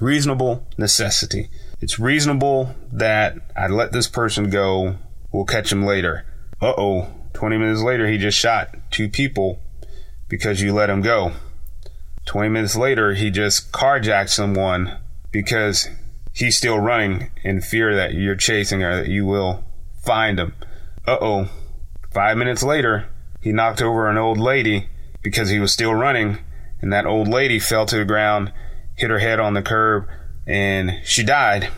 reasonable 0.00 0.66
necessity. 0.76 1.48
It's 1.80 1.98
reasonable 1.98 2.74
that 2.92 3.36
I 3.56 3.68
let 3.68 3.92
this 3.92 4.08
person 4.08 4.50
go. 4.50 4.96
We'll 5.32 5.44
catch 5.44 5.70
him 5.70 5.84
later. 5.84 6.24
Uh 6.60 6.74
oh. 6.76 7.08
20 7.34 7.58
minutes 7.58 7.82
later, 7.82 8.08
he 8.08 8.16
just 8.16 8.38
shot 8.38 8.74
two 8.92 9.08
people 9.08 9.60
because 10.28 10.62
you 10.62 10.72
let 10.72 10.88
him 10.88 11.02
go. 11.02 11.32
20 12.26 12.48
minutes 12.48 12.76
later, 12.76 13.14
he 13.14 13.30
just 13.30 13.72
carjacked 13.72 14.30
someone 14.30 14.98
because 15.30 15.88
he's 16.32 16.56
still 16.56 16.78
running 16.78 17.30
in 17.42 17.60
fear 17.60 17.94
that 17.96 18.14
you're 18.14 18.36
chasing 18.36 18.82
or 18.82 18.96
that 18.96 19.08
you 19.08 19.26
will 19.26 19.64
find 20.04 20.38
him. 20.38 20.54
Uh 21.06 21.18
oh. 21.20 21.48
Five 22.12 22.36
minutes 22.38 22.62
later, 22.62 23.08
he 23.40 23.52
knocked 23.52 23.82
over 23.82 24.08
an 24.08 24.16
old 24.16 24.38
lady 24.38 24.88
because 25.22 25.50
he 25.50 25.58
was 25.58 25.72
still 25.72 25.94
running, 25.94 26.38
and 26.80 26.92
that 26.92 27.04
old 27.04 27.28
lady 27.28 27.58
fell 27.58 27.84
to 27.86 27.98
the 27.98 28.04
ground, 28.04 28.52
hit 28.96 29.10
her 29.10 29.18
head 29.18 29.38
on 29.38 29.52
the 29.52 29.62
curb, 29.62 30.06
and 30.46 31.00
she 31.04 31.22
died. 31.22 31.68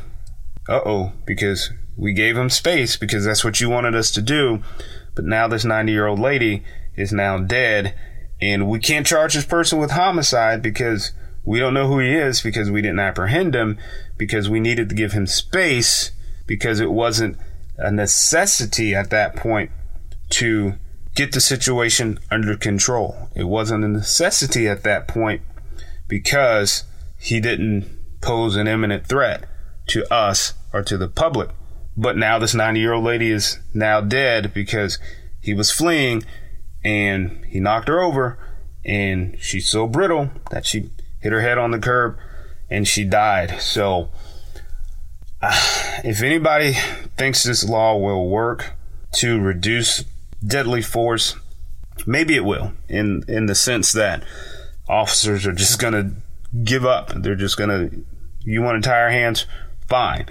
Uh 0.68 0.80
oh, 0.84 1.12
because 1.24 1.72
we 1.96 2.12
gave 2.12 2.36
him 2.36 2.50
space 2.50 2.96
because 2.96 3.24
that's 3.24 3.44
what 3.44 3.60
you 3.60 3.68
wanted 3.68 3.96
us 3.96 4.12
to 4.12 4.22
do. 4.22 4.62
But 5.14 5.24
now 5.24 5.48
this 5.48 5.64
90 5.64 5.90
year 5.90 6.06
old 6.06 6.20
lady 6.20 6.62
is 6.94 7.12
now 7.12 7.38
dead, 7.38 7.94
and 8.40 8.68
we 8.68 8.78
can't 8.78 9.06
charge 9.06 9.34
this 9.34 9.44
person 9.44 9.80
with 9.80 9.92
homicide 9.92 10.62
because 10.62 11.12
we 11.44 11.58
don't 11.58 11.74
know 11.74 11.88
who 11.88 11.98
he 11.98 12.12
is 12.12 12.42
because 12.42 12.70
we 12.70 12.82
didn't 12.82 13.00
apprehend 13.00 13.56
him 13.56 13.78
because 14.16 14.48
we 14.48 14.60
needed 14.60 14.88
to 14.88 14.94
give 14.94 15.12
him 15.12 15.26
space 15.26 16.12
because 16.46 16.78
it 16.78 16.92
wasn't 16.92 17.36
a 17.78 17.90
necessity 17.90 18.94
at 18.94 19.10
that 19.10 19.36
point 19.36 19.70
to 20.30 20.74
get 21.14 21.32
the 21.32 21.40
situation 21.40 22.18
under 22.30 22.56
control. 22.56 23.30
It 23.34 23.44
wasn't 23.44 23.84
a 23.84 23.88
necessity 23.88 24.68
at 24.68 24.82
that 24.82 25.08
point 25.08 25.42
because 26.08 26.84
he 27.18 27.40
didn't 27.40 27.88
pose 28.20 28.56
an 28.56 28.68
imminent 28.68 29.06
threat 29.06 29.44
to 29.88 30.12
us 30.12 30.54
or 30.72 30.82
to 30.82 30.96
the 30.96 31.08
public. 31.08 31.50
But 31.96 32.16
now 32.16 32.38
this 32.38 32.54
90 32.54 32.80
year 32.80 32.92
old 32.92 33.04
lady 33.04 33.30
is 33.30 33.58
now 33.72 34.00
dead 34.00 34.52
because 34.52 34.98
he 35.40 35.54
was 35.54 35.70
fleeing 35.70 36.24
and 36.84 37.44
he 37.46 37.60
knocked 37.60 37.88
her 37.88 38.00
over 38.00 38.38
and 38.84 39.36
she's 39.40 39.68
so 39.68 39.86
brittle 39.86 40.30
that 40.50 40.66
she 40.66 40.90
hit 41.20 41.32
her 41.32 41.40
head 41.40 41.58
on 41.58 41.70
the 41.70 41.78
curb 41.78 42.16
and 42.70 42.86
she 42.86 43.04
died. 43.04 43.60
So, 43.60 44.10
if 46.04 46.22
anybody 46.22 46.72
thinks 47.16 47.42
this 47.42 47.68
law 47.68 47.96
will 47.96 48.28
work 48.28 48.72
to 49.16 49.40
reduce 49.40 50.04
deadly 50.46 50.82
force, 50.82 51.34
maybe 52.06 52.36
it 52.36 52.44
will 52.44 52.72
in 52.88 53.22
in 53.28 53.46
the 53.46 53.54
sense 53.54 53.92
that 53.92 54.22
officers 54.88 55.46
are 55.46 55.52
just 55.52 55.78
going 55.78 55.94
to 55.94 56.10
give 56.64 56.84
up. 56.84 57.12
They're 57.14 57.34
just 57.34 57.56
going 57.56 57.70
to 57.70 58.04
you 58.40 58.62
want 58.62 58.82
to 58.82 58.88
tie 58.88 59.00
our 59.00 59.10
hands, 59.10 59.46
fine. 59.88 60.26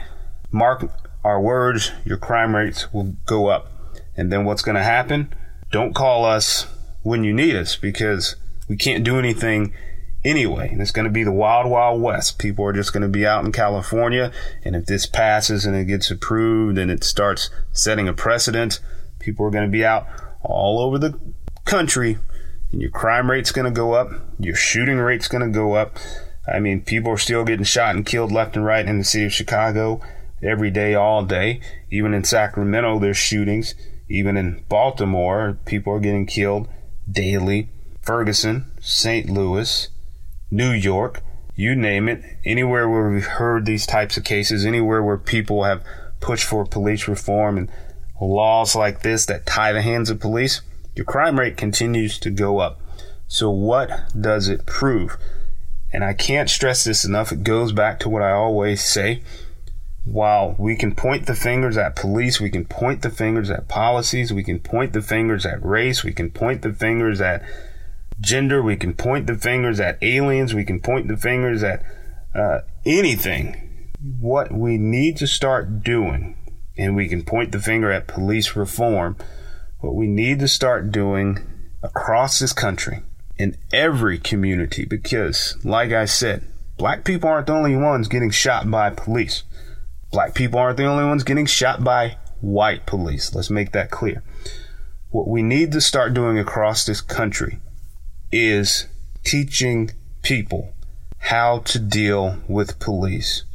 Mark 0.52 0.90
our 1.24 1.42
words, 1.42 1.92
your 2.06 2.18
crime 2.18 2.56
rates 2.56 2.94
will 2.94 3.16
go 3.26 3.48
up. 3.48 3.72
And 4.16 4.32
then 4.32 4.46
what's 4.46 4.62
going 4.62 4.76
to 4.76 4.84
happen? 4.84 5.34
Don't 5.72 5.94
call 5.94 6.24
us 6.24 6.68
when 7.04 7.24
you 7.24 7.34
need 7.34 7.56
us 7.56 7.76
because 7.76 8.36
we 8.70 8.78
can't 8.78 9.04
do 9.04 9.20
anything 9.20 9.74
anyway. 10.26 10.76
It's 10.78 10.92
going 10.92 11.06
to 11.06 11.12
be 11.12 11.24
the 11.24 11.32
wild, 11.32 11.70
wild 11.70 12.02
west. 12.02 12.40
People 12.40 12.66
are 12.66 12.74
just 12.74 12.92
going 12.92 13.04
to 13.04 13.08
be 13.08 13.26
out 13.26 13.46
in 13.46 13.52
California. 13.54 14.32
And 14.64 14.76
if 14.76 14.88
this 14.88 15.06
passes 15.06 15.66
and 15.66 15.76
it 15.76 15.86
gets 15.86 16.12
approved 16.12 16.78
and 16.78 16.92
it 16.92 17.04
starts 17.04 17.50
setting 17.72 18.10
a 18.10 18.14
precedent, 18.14 18.82
people 19.20 19.46
are 19.46 19.52
going 19.52 19.66
to 19.66 19.72
be 19.72 19.86
out 19.86 20.08
all 20.42 20.80
over 20.80 20.98
the 20.98 21.18
country 21.64 22.18
and 22.72 22.82
your 22.82 22.92
crime 22.92 23.30
rate's 23.32 23.52
going 23.52 23.66
to 23.66 23.72
go 23.72 23.94
up. 23.94 24.12
Your 24.40 24.56
shooting 24.56 24.98
rate's 24.98 25.28
going 25.28 25.46
to 25.46 25.50
go 25.50 25.74
up. 25.74 25.98
I 26.48 26.60
mean, 26.60 26.82
people 26.82 27.12
are 27.12 27.18
still 27.18 27.46
getting 27.46 27.64
shot 27.64 27.96
and 27.96 28.06
killed 28.06 28.32
left 28.32 28.56
and 28.56 28.66
right 28.66 28.86
in 28.86 28.98
the 28.98 29.04
city 29.06 29.26
of 29.26 29.34
Chicago 29.34 30.02
every 30.44 30.72
day, 30.72 30.94
all 30.94 31.24
day. 31.24 31.62
Even 31.90 32.14
in 32.14 32.24
Sacramento, 32.24 33.00
there's 33.00 33.18
shootings. 33.18 33.76
Even 34.10 34.38
in 34.38 34.64
Baltimore, 34.70 35.58
people 35.66 35.94
are 35.94 36.00
getting 36.00 36.26
killed 36.26 36.68
daily. 37.10 37.70
Ferguson, 38.02 38.72
St. 38.80 39.30
Louis, 39.30 39.88
New 40.52 40.72
York, 40.72 41.22
you 41.56 41.76
name 41.76 42.08
it. 42.08 42.24
Anywhere 42.44 42.90
where 42.90 43.10
we've 43.10 43.26
heard 43.26 43.66
these 43.66 43.86
types 43.86 44.18
of 44.18 44.24
cases, 44.24 44.66
anywhere 44.66 45.02
where 45.02 45.18
people 45.18 45.64
have 45.64 45.84
pushed 46.20 46.46
for 46.46 46.66
police 46.66 47.08
reform 47.08 47.58
and 47.58 47.70
laws 48.22 48.76
like 48.76 49.02
this 49.02 49.26
that 49.26 49.46
tie 49.46 49.74
the 49.74 49.82
hands 49.82 50.10
of 50.10 50.20
police, 50.20 50.62
your 50.96 51.06
crime 51.06 51.40
rate 51.40 51.58
continues 51.58 52.20
to 52.20 52.30
go 52.30 52.60
up. 52.60 52.80
So, 53.28 53.50
what 53.50 53.90
does 54.20 54.48
it 54.48 54.66
prove? 54.66 55.18
And 55.92 56.04
I 56.04 56.14
can't 56.14 56.50
stress 56.50 56.84
this 56.84 57.06
enough. 57.06 57.32
It 57.32 57.44
goes 57.44 57.72
back 57.72 58.00
to 58.02 58.10
what 58.10 58.22
I 58.22 58.32
always 58.32 58.84
say. 58.84 59.24
While 60.04 60.56
we 60.60 60.76
can 60.76 60.94
point 60.94 61.26
the 61.26 61.34
fingers 61.34 61.78
at 61.78 61.96
police, 61.96 62.40
we 62.40 62.52
can 62.52 62.66
point 62.66 63.02
the 63.02 63.10
fingers 63.10 63.50
at 63.50 63.68
policies, 63.68 64.32
we 64.32 64.44
can 64.44 64.60
point 64.60 64.94
the 64.94 65.02
fingers 65.02 65.46
at 65.46 65.66
race, 65.66 66.04
we 66.04 66.14
can 66.14 66.30
point 66.30 66.62
the 66.62 66.74
fingers 66.74 67.22
at 67.22 67.42
gender, 68.20 68.62
we 68.62 68.76
can 68.76 68.94
point 68.94 69.28
the 69.28 69.36
fingers 69.36 69.80
at 69.80 70.02
aliens, 70.02 70.54
we 70.54 70.66
can 70.66 70.80
point 70.80 71.08
the 71.08 71.18
fingers 71.18 71.64
at 71.64 71.84
uh, 72.34 72.62
anything. 72.86 73.92
What 74.20 74.52
we 74.52 74.78
need 74.78 75.18
to 75.18 75.28
start 75.28 75.84
doing, 75.84 76.38
and 76.78 76.96
we 76.96 77.08
can 77.08 77.24
point 77.24 77.52
the 77.52 77.60
finger 77.60 77.92
at 77.92 78.08
police 78.08 78.56
reform, 78.56 79.18
what 79.80 79.96
we 79.96 80.08
need 80.08 80.40
to 80.40 80.48
start 80.48 80.92
doing 80.92 81.40
across 81.82 82.40
this 82.40 82.54
country 82.54 83.02
in 83.38 83.58
every 83.74 84.18
community 84.18 84.86
because, 84.86 85.58
like 85.64 85.92
I 85.92 86.06
said, 86.06 86.46
black 86.78 87.04
people 87.04 87.30
aren't 87.30 87.48
the 87.48 87.54
only 87.54 87.76
ones 87.76 88.08
getting 88.08 88.32
shot 88.32 88.70
by 88.70 88.90
police. 88.90 89.44
Black 90.12 90.34
people 90.34 90.60
aren't 90.60 90.78
the 90.78 90.86
only 90.86 91.04
ones 91.04 91.24
getting 91.24 91.46
shot 91.46 91.84
by 91.84 92.18
white 92.42 92.86
police. 92.86 93.34
Let's 93.34 93.50
make 93.50 93.72
that 93.72 93.92
clear. 93.92 94.24
What 95.10 95.28
we 95.28 95.42
need 95.42 95.72
to 95.74 95.82
start 95.82 96.14
doing 96.14 96.40
across 96.40 96.86
this 96.86 97.02
country 97.02 97.60
is 98.38 98.88
teaching 99.24 99.90
people 100.22 100.74
how 101.20 101.60
to 101.60 101.80
deal 101.80 102.38
with 102.50 102.80
police. 102.80 103.46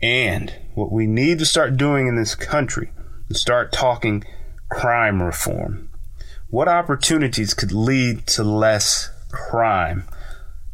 And 0.00 0.54
what 0.74 0.92
we 0.92 1.08
need 1.08 1.40
to 1.40 1.44
start 1.44 1.76
doing 1.76 2.06
in 2.06 2.14
this 2.14 2.36
country 2.36 2.92
is 3.28 3.40
start 3.40 3.72
talking 3.72 4.22
crime 4.70 5.20
reform. 5.20 5.88
What 6.48 6.68
opportunities 6.68 7.54
could 7.54 7.72
lead 7.72 8.28
to 8.28 8.44
less 8.44 9.10
crime? 9.32 10.04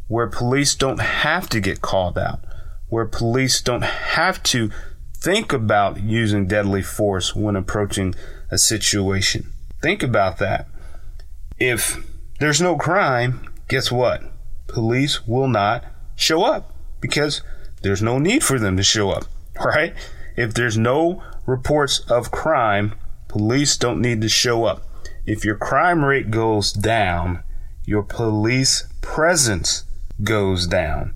Where 0.07 0.27
police 0.27 0.75
don't 0.75 1.01
have 1.01 1.49
to 1.49 1.59
get 1.59 1.81
called 1.81 2.19
out, 2.19 2.41
where 2.89 3.05
police 3.05 3.59
don't 3.59 3.83
have 3.83 4.43
to 4.43 4.69
think 5.17 5.51
about 5.51 5.99
using 5.99 6.45
deadly 6.45 6.83
force 6.83 7.35
when 7.35 7.55
approaching 7.55 8.13
a 8.51 8.59
situation. 8.59 9.51
Think 9.81 10.03
about 10.03 10.37
that. 10.37 10.67
If 11.57 12.10
there's 12.41 12.59
no 12.59 12.75
crime, 12.75 13.47
guess 13.67 13.91
what? 13.91 14.23
Police 14.65 15.27
will 15.27 15.47
not 15.47 15.85
show 16.15 16.43
up 16.43 16.73
because 16.99 17.43
there's 17.83 18.01
no 18.01 18.17
need 18.17 18.43
for 18.43 18.57
them 18.57 18.77
to 18.77 18.83
show 18.83 19.11
up, 19.11 19.25
right? 19.63 19.93
If 20.35 20.55
there's 20.55 20.75
no 20.75 21.21
reports 21.45 21.99
of 22.09 22.31
crime, 22.31 22.95
police 23.27 23.77
don't 23.77 24.01
need 24.01 24.21
to 24.21 24.29
show 24.29 24.65
up. 24.65 24.81
If 25.23 25.45
your 25.45 25.55
crime 25.55 26.03
rate 26.03 26.31
goes 26.31 26.73
down, 26.73 27.43
your 27.85 28.01
police 28.01 28.87
presence 29.01 29.83
goes 30.23 30.65
down. 30.65 31.13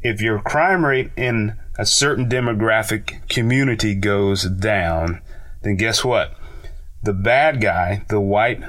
If 0.00 0.20
your 0.20 0.40
crime 0.40 0.84
rate 0.84 1.12
in 1.16 1.56
a 1.78 1.86
certain 1.86 2.28
demographic 2.28 3.28
community 3.28 3.94
goes 3.94 4.42
down, 4.42 5.20
then 5.62 5.76
guess 5.76 6.04
what? 6.04 6.36
The 7.04 7.12
bad 7.12 7.60
guy, 7.60 8.04
the 8.08 8.20
white 8.20 8.60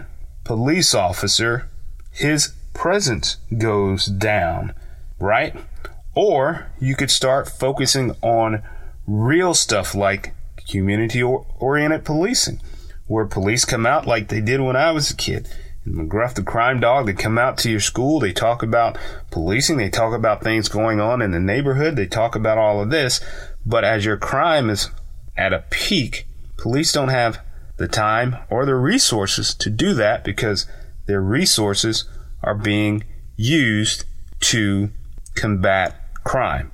police 0.44 0.94
officer, 0.94 1.70
his 2.12 2.54
presence 2.74 3.38
goes 3.58 4.06
down, 4.06 4.74
right? 5.20 5.56
Or 6.16 6.68
you 6.80 6.96
could 6.96 7.12
start 7.12 7.50
focusing 7.50 8.16
on 8.22 8.64
real 9.08 9.54
stuff 9.54 9.96
like 9.96 10.34
community 10.70 11.22
oriented 11.22 12.06
policing 12.06 12.62
where 13.08 13.26
police 13.26 13.66
come 13.66 13.86
out 13.86 14.08
like 14.08 14.30
they 14.30 14.42
did 14.42 14.62
when 14.62 14.76
I 14.76 14.92
was 14.92 15.12
a 15.12 15.16
kid. 15.16 15.48
In 15.86 15.94
McGruff 15.94 16.36
the 16.36 16.44
Crime 16.44 16.80
Dog, 16.80 17.06
they 17.06 17.14
come 17.14 17.38
out 17.38 17.58
to 17.60 17.70
your 17.70 17.82
school, 17.82 18.20
they 18.20 18.32
talk 18.32 18.64
about 18.64 18.98
policing, 19.32 19.78
they 19.78 19.90
talk 19.90 20.14
about 20.14 20.42
things 20.42 20.70
going 20.70 21.02
on 21.02 21.22
in 21.22 21.32
the 21.32 21.40
neighborhood, 21.40 21.98
they 21.98 22.06
talk 22.06 22.36
about 22.36 22.58
all 22.58 22.82
of 22.82 22.90
this. 22.90 23.20
But 23.66 23.84
as 23.84 24.06
your 24.06 24.18
crime 24.18 24.70
is 24.70 24.90
at 25.36 25.52
a 25.52 25.66
peak, 25.70 26.26
police 26.58 26.94
don't 26.94 27.10
have 27.10 27.40
the 27.84 27.88
time 27.90 28.38
or 28.50 28.66
the 28.66 28.76
resources 28.76 29.54
to 29.54 29.70
do 29.70 29.94
that 29.94 30.24
because 30.24 30.66
their 31.06 31.20
resources 31.20 32.06
are 32.42 32.56
being 32.56 33.04
used 33.36 34.06
to 34.40 34.90
combat 35.36 35.94
crime. 36.24 36.72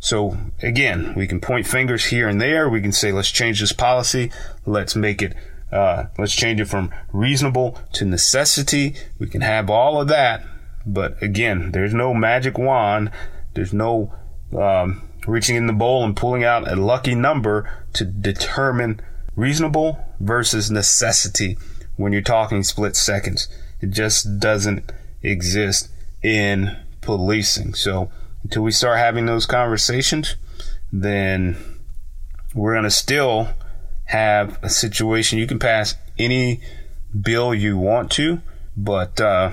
So 0.00 0.38
again, 0.62 1.12
we 1.14 1.26
can 1.26 1.38
point 1.38 1.66
fingers 1.66 2.06
here 2.06 2.28
and 2.28 2.40
there. 2.40 2.66
We 2.66 2.80
can 2.80 2.92
say, 2.92 3.12
let's 3.12 3.30
change 3.30 3.60
this 3.60 3.72
policy. 3.72 4.32
Let's 4.64 4.96
make 4.96 5.20
it 5.20 5.34
uh, 5.70 6.04
let's 6.16 6.34
change 6.34 6.62
it 6.62 6.64
from 6.64 6.90
reasonable 7.12 7.76
to 7.92 8.06
necessity. 8.06 8.94
We 9.18 9.28
can 9.28 9.42
have 9.42 9.68
all 9.68 10.00
of 10.00 10.08
that. 10.08 10.46
But 10.86 11.22
again, 11.22 11.72
there's 11.72 11.92
no 11.92 12.14
magic 12.14 12.56
wand. 12.56 13.10
There's 13.52 13.74
no 13.74 14.14
um, 14.58 15.10
reaching 15.26 15.56
in 15.56 15.66
the 15.66 15.74
bowl 15.74 16.04
and 16.04 16.16
pulling 16.16 16.42
out 16.42 16.72
a 16.72 16.74
lucky 16.74 17.14
number 17.14 17.84
to 17.92 18.06
determine 18.06 19.02
reasonable 19.36 20.07
versus 20.20 20.70
necessity 20.70 21.56
when 21.96 22.12
you're 22.12 22.22
talking 22.22 22.62
split 22.62 22.96
seconds. 22.96 23.48
It 23.80 23.90
just 23.90 24.40
doesn't 24.40 24.92
exist 25.22 25.90
in 26.22 26.76
policing. 27.00 27.74
So 27.74 28.10
until 28.42 28.62
we 28.62 28.70
start 28.70 28.98
having 28.98 29.26
those 29.26 29.46
conversations, 29.46 30.36
then 30.92 31.56
we're 32.54 32.74
going 32.74 32.84
to 32.84 32.90
still 32.90 33.48
have 34.06 34.58
a 34.62 34.70
situation. 34.70 35.38
You 35.38 35.46
can 35.46 35.58
pass 35.58 35.94
any 36.18 36.60
bill 37.20 37.54
you 37.54 37.76
want 37.76 38.10
to, 38.12 38.40
but 38.76 39.20
uh, 39.20 39.52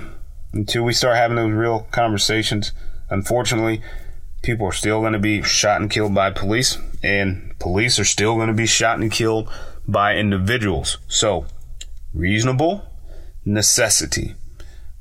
until 0.52 0.82
we 0.82 0.92
start 0.92 1.16
having 1.16 1.36
those 1.36 1.52
real 1.52 1.86
conversations, 1.90 2.72
unfortunately, 3.10 3.82
people 4.42 4.66
are 4.66 4.72
still 4.72 5.00
going 5.00 5.12
to 5.12 5.18
be 5.18 5.42
shot 5.42 5.80
and 5.80 5.90
killed 5.90 6.14
by 6.14 6.30
police, 6.30 6.78
and 7.02 7.54
police 7.58 7.98
are 7.98 8.04
still 8.04 8.34
going 8.36 8.48
to 8.48 8.54
be 8.54 8.66
shot 8.66 8.98
and 8.98 9.12
killed 9.12 9.50
by 9.86 10.16
individuals. 10.16 10.98
So, 11.08 11.46
reasonable 12.12 12.84
necessity. 13.44 14.34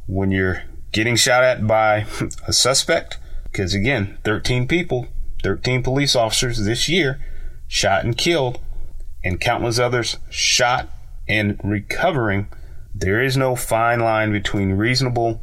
When 0.08 0.32
you're 0.32 0.64
getting 0.92 1.16
shot 1.16 1.44
at 1.44 1.66
by 1.66 2.06
a 2.48 2.54
suspect, 2.54 3.18
because 3.44 3.74
again, 3.74 4.18
13 4.24 4.68
people, 4.68 5.08
13 5.44 5.84
police 5.84 6.16
officers 6.16 6.64
this 6.64 6.88
year 6.90 7.20
shot 7.68 8.04
and 8.04 8.18
killed 8.18 8.60
and 9.24 9.42
countless 9.42 9.80
others 9.80 10.18
shot 10.30 10.90
and 11.28 11.60
recovering, 11.64 12.48
there 12.94 13.22
is 13.22 13.36
no 13.36 13.56
fine 13.56 14.00
line 14.00 14.32
between 14.32 14.74
reasonable 14.74 15.42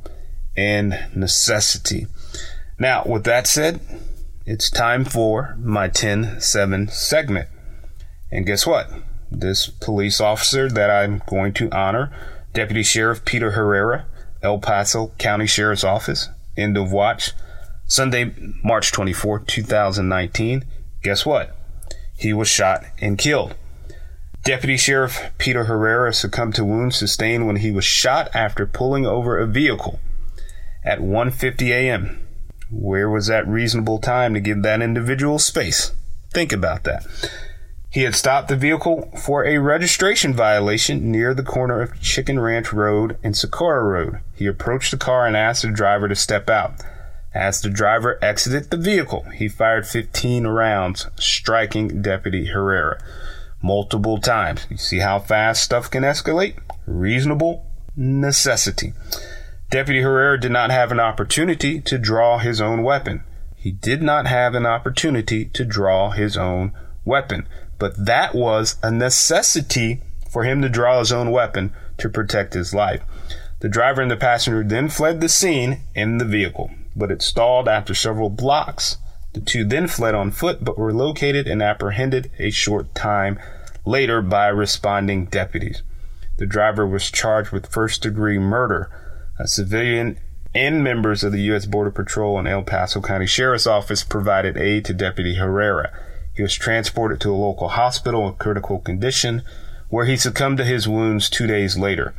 and 0.57 1.07
necessity. 1.14 2.07
Now, 2.78 3.02
with 3.05 3.24
that 3.24 3.46
said, 3.46 3.81
it's 4.46 4.70
time 4.70 5.05
for 5.05 5.57
my 5.59 5.88
10 5.88 6.40
7 6.40 6.88
segment. 6.88 7.48
And 8.31 8.46
guess 8.46 8.66
what? 8.66 8.90
This 9.35 9.68
police 9.68 10.21
officer 10.21 10.68
that 10.68 10.90
I'm 10.90 11.23
going 11.27 11.53
to 11.55 11.71
honor, 11.71 12.12
Deputy 12.53 12.83
Sheriff 12.83 13.25
Peter 13.25 13.53
Herrera, 13.53 14.07
El 14.42 14.59
Paso 14.59 15.12
County 15.18 15.47
Sheriff's 15.47 15.85
Office, 15.85 16.29
end 16.57 16.77
of 16.77 16.92
watch, 16.92 17.33
Sunday, 17.87 18.35
March 18.62 18.92
24, 18.92 19.40
2019. 19.40 20.64
Guess 21.03 21.27
what? 21.27 21.57
He 22.16 22.33
was 22.33 22.49
shot 22.49 22.85
and 23.01 23.18
killed. 23.18 23.55
Deputy 24.45 24.77
Sheriff 24.77 25.31
Peter 25.38 25.64
Herrera 25.64 26.12
succumbed 26.12 26.55
to 26.57 26.64
wounds 26.64 26.97
sustained 26.97 27.47
when 27.47 27.57
he 27.57 27.71
was 27.71 27.85
shot 27.85 28.29
after 28.35 28.66
pulling 28.66 29.07
over 29.07 29.38
a 29.38 29.47
vehicle 29.47 30.01
at 30.85 30.99
1:50 30.99 31.68
a.m. 31.68 32.27
Where 32.71 33.09
was 33.09 33.29
that 33.29 33.47
reasonable 33.47 33.99
time 33.99 34.35
to 34.35 34.40
give 34.40 34.62
that 34.62 34.83
individual 34.83 35.38
space? 35.38 35.92
Think 36.33 36.53
about 36.53 36.85
that. 36.85 37.07
He 37.92 38.05
had 38.05 38.14
stopped 38.14 38.48
the 38.48 38.57
vehicle 38.57 39.12
for 39.22 39.44
a 39.44 39.59
registration 39.59 40.33
violation 40.33 41.11
near 41.11 41.35
the 41.35 41.42
corner 41.42 41.83
of 41.83 42.00
Chicken 42.00 42.40
Ranch 42.40 42.72
Road 42.72 43.18
and 43.22 43.37
Socorro 43.37 43.85
Road. 43.85 44.20
He 44.35 44.46
approached 44.46 44.92
the 44.92 44.96
car 44.96 45.26
and 45.26 45.37
asked 45.37 45.61
the 45.61 45.68
driver 45.68 46.09
to 46.09 46.14
step 46.14 46.48
out. 46.48 46.83
As 47.35 47.61
the 47.61 47.68
driver 47.68 48.18
exited 48.22 48.70
the 48.70 48.78
vehicle, 48.78 49.24
he 49.35 49.46
fired 49.46 49.87
15 49.87 50.46
rounds, 50.46 51.07
striking 51.16 52.00
Deputy 52.00 52.46
Herrera 52.46 52.98
multiple 53.62 54.18
times. 54.18 54.66
You 54.70 54.78
see 54.78 54.98
how 54.98 55.18
fast 55.18 55.62
stuff 55.62 55.90
can 55.90 56.02
escalate? 56.02 56.59
Reasonable 56.87 57.66
necessity. 57.94 58.94
Deputy 59.70 60.00
Herrera 60.00 60.40
did 60.40 60.52
not 60.52 60.70
have 60.70 60.92
an 60.92 61.00
opportunity 61.00 61.81
to 61.83 61.98
draw 61.98 62.38
his 62.38 62.61
own 62.61 62.83
weapon. 62.83 63.22
He 63.55 63.70
did 63.70 64.02
not 64.02 64.26
have 64.26 64.55
an 64.55 64.66
opportunity 64.66 65.44
to 65.44 65.64
draw 65.64 66.11
his 66.11 66.37
own 66.37 66.72
weapon. 67.05 67.46
But 67.83 68.07
that 68.07 68.33
was 68.33 68.77
a 68.81 68.92
necessity 68.92 70.01
for 70.31 70.45
him 70.45 70.62
to 70.62 70.68
draw 70.68 71.01
his 71.01 71.11
own 71.11 71.33
weapon 71.33 71.73
to 71.99 72.09
protect 72.09 72.55
his 72.55 72.73
life. 72.73 73.03
The 73.59 73.68
driver 73.68 74.01
and 74.01 74.11
the 74.11 74.16
passenger 74.16 74.62
then 74.62 74.88
fled 74.88 75.21
the 75.21 75.29
scene 75.29 75.81
in 75.92 76.18
the 76.18 76.25
vehicle, 76.25 76.71
but 76.95 77.11
it 77.11 77.23
stalled 77.23 77.68
after 77.68 77.92
several 77.92 78.31
blocks 78.31 78.99
the 79.33 79.40
two 79.40 79.64
then 79.64 79.88
fled 79.88 80.14
on 80.14 80.31
foot 80.31 80.62
but 80.62 80.79
were 80.79 80.92
located 80.92 81.49
and 81.49 81.62
apprehended 81.62 82.31
a 82.38 82.51
short 82.51 82.95
time 82.95 83.38
later 83.85 84.21
by 84.21 84.49
responding 84.49 85.25
deputies. 85.27 85.83
The 86.37 86.47
driver 86.47 86.87
was 86.87 87.11
charged 87.11 87.51
with 87.51 87.73
first 87.73 88.03
degree 88.03 88.38
murder. 88.38 88.90
A 89.38 89.49
civilian 89.49 90.18
and 90.55 90.85
members 90.85 91.25
of 91.25 91.33
the 91.33 91.40
U.S. 91.42 91.64
Border 91.64 91.90
Patrol 91.90 92.38
and 92.38 92.47
El 92.47 92.62
Paso 92.62 93.01
County 93.01 93.27
Sheriff's 93.27 93.66
Office 93.66 94.05
provided 94.05 94.59
aid 94.59 94.85
to 94.85 94.92
Deputy 94.92 95.37
Herrera. 95.37 95.90
He 96.35 96.42
was 96.42 96.55
transported 96.55 97.21
to 97.21 97.33
a 97.33 97.37
local 97.37 97.68
hospital 97.68 98.27
in 98.27 98.35
critical 98.35 98.79
condition, 98.79 99.42
where 99.88 100.07
he 100.07 100.16
succumbed 100.16 100.59
to 100.59 100.64
his 100.64 100.88
wounds 100.88 101.29
two 101.29 101.47
days 101.47 101.77
later. 101.77 102.14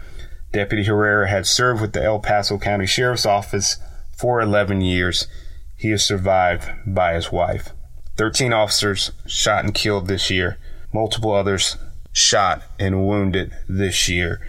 Deputy 0.52 0.84
Herrera 0.84 1.28
had 1.28 1.48
served 1.48 1.82
with 1.82 1.94
the 1.94 2.04
El 2.04 2.20
Paso 2.20 2.60
County 2.60 2.86
Sheriff's 2.86 3.26
Office 3.26 3.78
for 4.16 4.40
11 4.40 4.82
years. 4.82 5.28
He 5.76 5.92
is 5.92 6.06
survived 6.06 6.70
by 6.86 7.14
his 7.16 7.32
wife. 7.32 7.72
13 8.18 8.54
officers 8.54 9.12
shot 9.26 9.66
and 9.66 9.74
killed 9.74 10.08
this 10.08 10.30
year, 10.30 10.58
multiple 10.94 11.32
others 11.32 11.78
shot 12.12 12.62
and 12.78 13.08
wounded 13.08 13.52
this 13.68 14.08
year. 14.08 14.40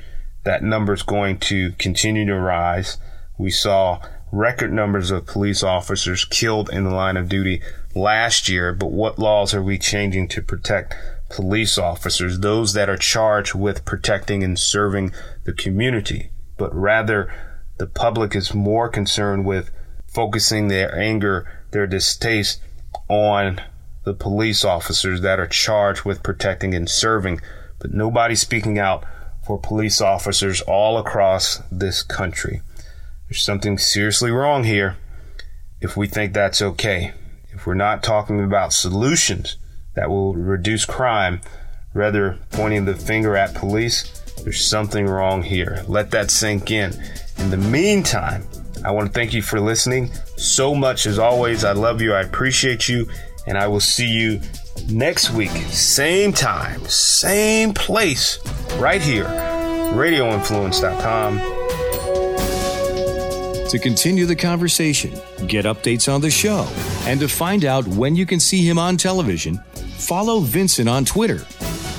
That 0.44 0.62
number 0.62 0.92
is 0.92 1.03
going 1.03 1.38
to 1.40 1.72
continue 1.72 2.27
to 2.27 2.38
rise. 2.38 2.98
We 3.38 3.50
saw 3.50 4.03
record 4.35 4.73
numbers 4.73 5.11
of 5.11 5.27
police 5.27 5.62
officers 5.62 6.25
killed 6.25 6.68
in 6.70 6.85
the 6.85 6.94
line 6.94 7.16
of 7.16 7.29
duty 7.29 7.62
last 7.94 8.49
year, 8.49 8.73
but 8.73 8.90
what 8.90 9.18
laws 9.18 9.55
are 9.55 9.62
we 9.62 9.79
changing 9.79 10.29
to 10.29 10.42
protect 10.42 10.94
police 11.31 11.79
officers, 11.79 12.40
those 12.40 12.73
that 12.73 12.88
are 12.88 12.97
charged 12.97 13.55
with 13.55 13.85
protecting 13.85 14.42
and 14.42 14.59
serving 14.59 15.12
the 15.44 15.53
community? 15.53 16.31
But 16.57 16.75
rather, 16.75 17.33
the 17.79 17.87
public 17.87 18.35
is 18.35 18.55
more 18.55 18.88
concerned 18.88 19.44
with 19.44 19.70
focusing 20.07 20.68
their 20.68 20.97
anger, 20.97 21.49
their 21.70 21.87
distaste 21.87 22.61
on 23.09 23.61
the 24.05 24.14
police 24.14 24.64
officers 24.64 25.23
that 25.23 25.40
are 25.40 25.47
charged 25.47 26.05
with 26.05 26.23
protecting 26.23 26.75
and 26.75 26.88
serving, 26.88 27.40
but 27.79 27.92
nobody 27.92 28.35
speaking 28.35 28.79
out 28.79 29.05
for 29.47 29.59
police 29.59 30.01
officers 30.01 30.61
all 30.62 30.99
across 30.99 31.62
this 31.70 32.03
country. 32.03 32.62
There's 33.35 33.42
something 33.42 33.79
seriously 33.79 34.31
wrong 34.31 34.62
here 34.62 34.97
if 35.81 35.97
we 35.97 36.07
think 36.07 36.33
that's 36.33 36.62
okay. 36.62 37.11
If 37.53 37.66
we're 37.66 37.75
not 37.75 38.05
talking 38.05 38.40
about 38.40 38.73
solutions 38.73 39.57
that 39.94 40.09
will 40.09 40.35
reduce 40.35 40.85
crime, 40.85 41.40
rather 41.94 42.38
pointing 42.53 42.85
the 42.85 42.94
finger 42.94 43.37
at 43.37 43.53
police, 43.53 44.23
there's 44.44 44.64
something 44.64 45.07
wrong 45.07 45.42
here. 45.42 45.83
Let 45.88 46.12
that 46.12 46.31
sink 46.31 46.70
in. 46.70 46.92
In 47.38 47.51
the 47.51 47.57
meantime, 47.57 48.47
I 48.85 48.92
want 48.92 49.09
to 49.09 49.12
thank 49.12 49.35
you 49.35 49.42
for 49.42 49.59
listening 49.59 50.12
so 50.37 50.73
much. 50.73 51.05
As 51.05 51.18
always, 51.18 51.64
I 51.64 51.73
love 51.73 52.01
you. 52.01 52.14
I 52.14 52.20
appreciate 52.20 52.88
you. 52.88 53.09
And 53.49 53.59
I 53.59 53.66
will 53.66 53.81
see 53.81 54.07
you 54.07 54.40
next 54.88 55.33
week, 55.33 55.51
same 55.51 56.33
time, 56.33 56.85
same 56.85 57.75
place, 57.75 58.38
right 58.77 59.03
here, 59.03 59.25
radioinfluence.com. 59.25 61.63
To 63.74 63.80
continue 63.80 64.24
the 64.24 64.37
conversation, 64.37 65.10
get 65.48 65.64
updates 65.64 66.08
on 66.08 66.20
the 66.20 66.30
show, 66.30 66.64
and 67.08 67.18
to 67.18 67.26
find 67.26 67.64
out 67.64 67.84
when 67.88 68.14
you 68.14 68.24
can 68.24 68.38
see 68.38 68.64
him 68.64 68.78
on 68.78 68.96
television, 68.96 69.58
follow 69.96 70.38
Vincent 70.38 70.88
on 70.88 71.04
Twitter 71.04 71.44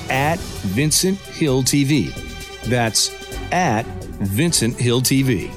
at 0.08 0.38
Vincent 0.38 1.18
Hill 1.18 1.62
TV. 1.62 2.14
That's 2.62 3.10
at 3.52 3.84
Vincent 4.22 4.80
Hill 4.80 5.02
TV. 5.02 5.52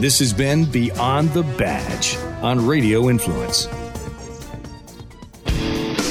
This 0.00 0.18
has 0.18 0.32
been 0.32 0.64
Beyond 0.64 1.30
the 1.34 1.44
Badge 1.44 2.16
on 2.42 2.66
Radio 2.66 3.08
Influence. 3.08 3.68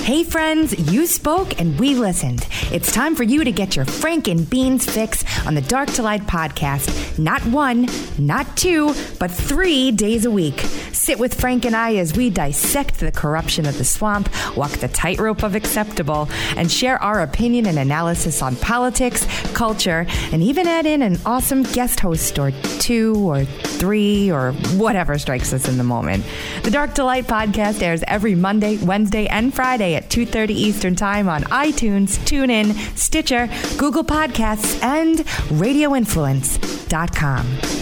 Hey, 0.10 0.24
friends, 0.24 0.92
you 0.92 1.06
spoke 1.06 1.62
and 1.62 1.80
we 1.80 1.94
listened. 1.94 2.48
It's 2.72 2.92
time 2.92 3.16
for 3.16 3.22
you 3.22 3.44
to 3.44 3.52
get 3.52 3.76
your 3.76 3.86
Frank 3.86 4.28
and 4.28 4.50
Beans 4.50 4.84
fix 4.84 5.24
on 5.46 5.54
the 5.54 5.62
Dark 5.62 5.88
to 5.92 6.02
Light 6.02 6.24
podcast. 6.24 7.20
Not 7.20 7.46
one, 7.46 7.88
not 8.18 8.58
two, 8.58 8.96
but 9.20 9.30
three 9.30 9.92
days 9.92 10.26
a 10.26 10.32
week. 10.32 10.66
Sit 11.00 11.18
with 11.18 11.40
Frank 11.40 11.66
and 11.66 11.78
I 11.78 11.96
as 11.96 12.18
we 12.18 12.30
dissect 12.30 13.00
the 13.00 13.10
corruption 13.10 13.66
of 13.66 13.78
the 13.78 13.86
swamp, 13.86 14.28
walk 14.58 14.72
the 14.72 14.90
tightrope 14.90 15.44
of 15.44 15.56
acceptable, 15.56 16.28
and 16.58 16.70
share 16.70 17.02
our 17.02 17.22
opinion 17.22 17.68
and 17.68 17.80
analysis 17.80 18.42
on 18.42 18.58
politics, 18.58 19.26
culture, 19.54 20.06
and 20.34 20.44
even 20.44 20.68
add 20.68 20.86
in 20.86 21.02
an 21.02 21.18
awesome 21.26 21.64
guest 21.64 22.02
host 22.02 22.38
or 22.38 22.52
two 22.80 23.16
or 23.16 23.46
three 23.46 24.30
or 24.30 24.52
whatever 24.76 25.18
strikes 25.18 25.54
us 25.54 25.70
in 25.70 25.78
the 25.78 25.86
moment. 25.86 26.26
The 26.64 26.72
Dark 26.72 26.96
to 26.96 27.06
Light 27.06 27.28
podcast 27.28 27.82
airs 27.82 28.04
every 28.06 28.36
Monday, 28.36 28.76
Wednesday, 28.78 29.26
and 29.28 29.54
Friday 29.54 29.96
at 29.96 30.10
2:30 30.10 30.54
Eastern 30.54 30.98
Time 30.98 31.30
on 31.30 31.44
iTunes, 31.46 32.20
TuneIn, 32.26 32.76
Stitcher, 32.98 33.48
Google 33.78 34.04
Podcasts, 34.04 34.84
and 34.84 35.20
RadioInfluence.com. 35.60 37.79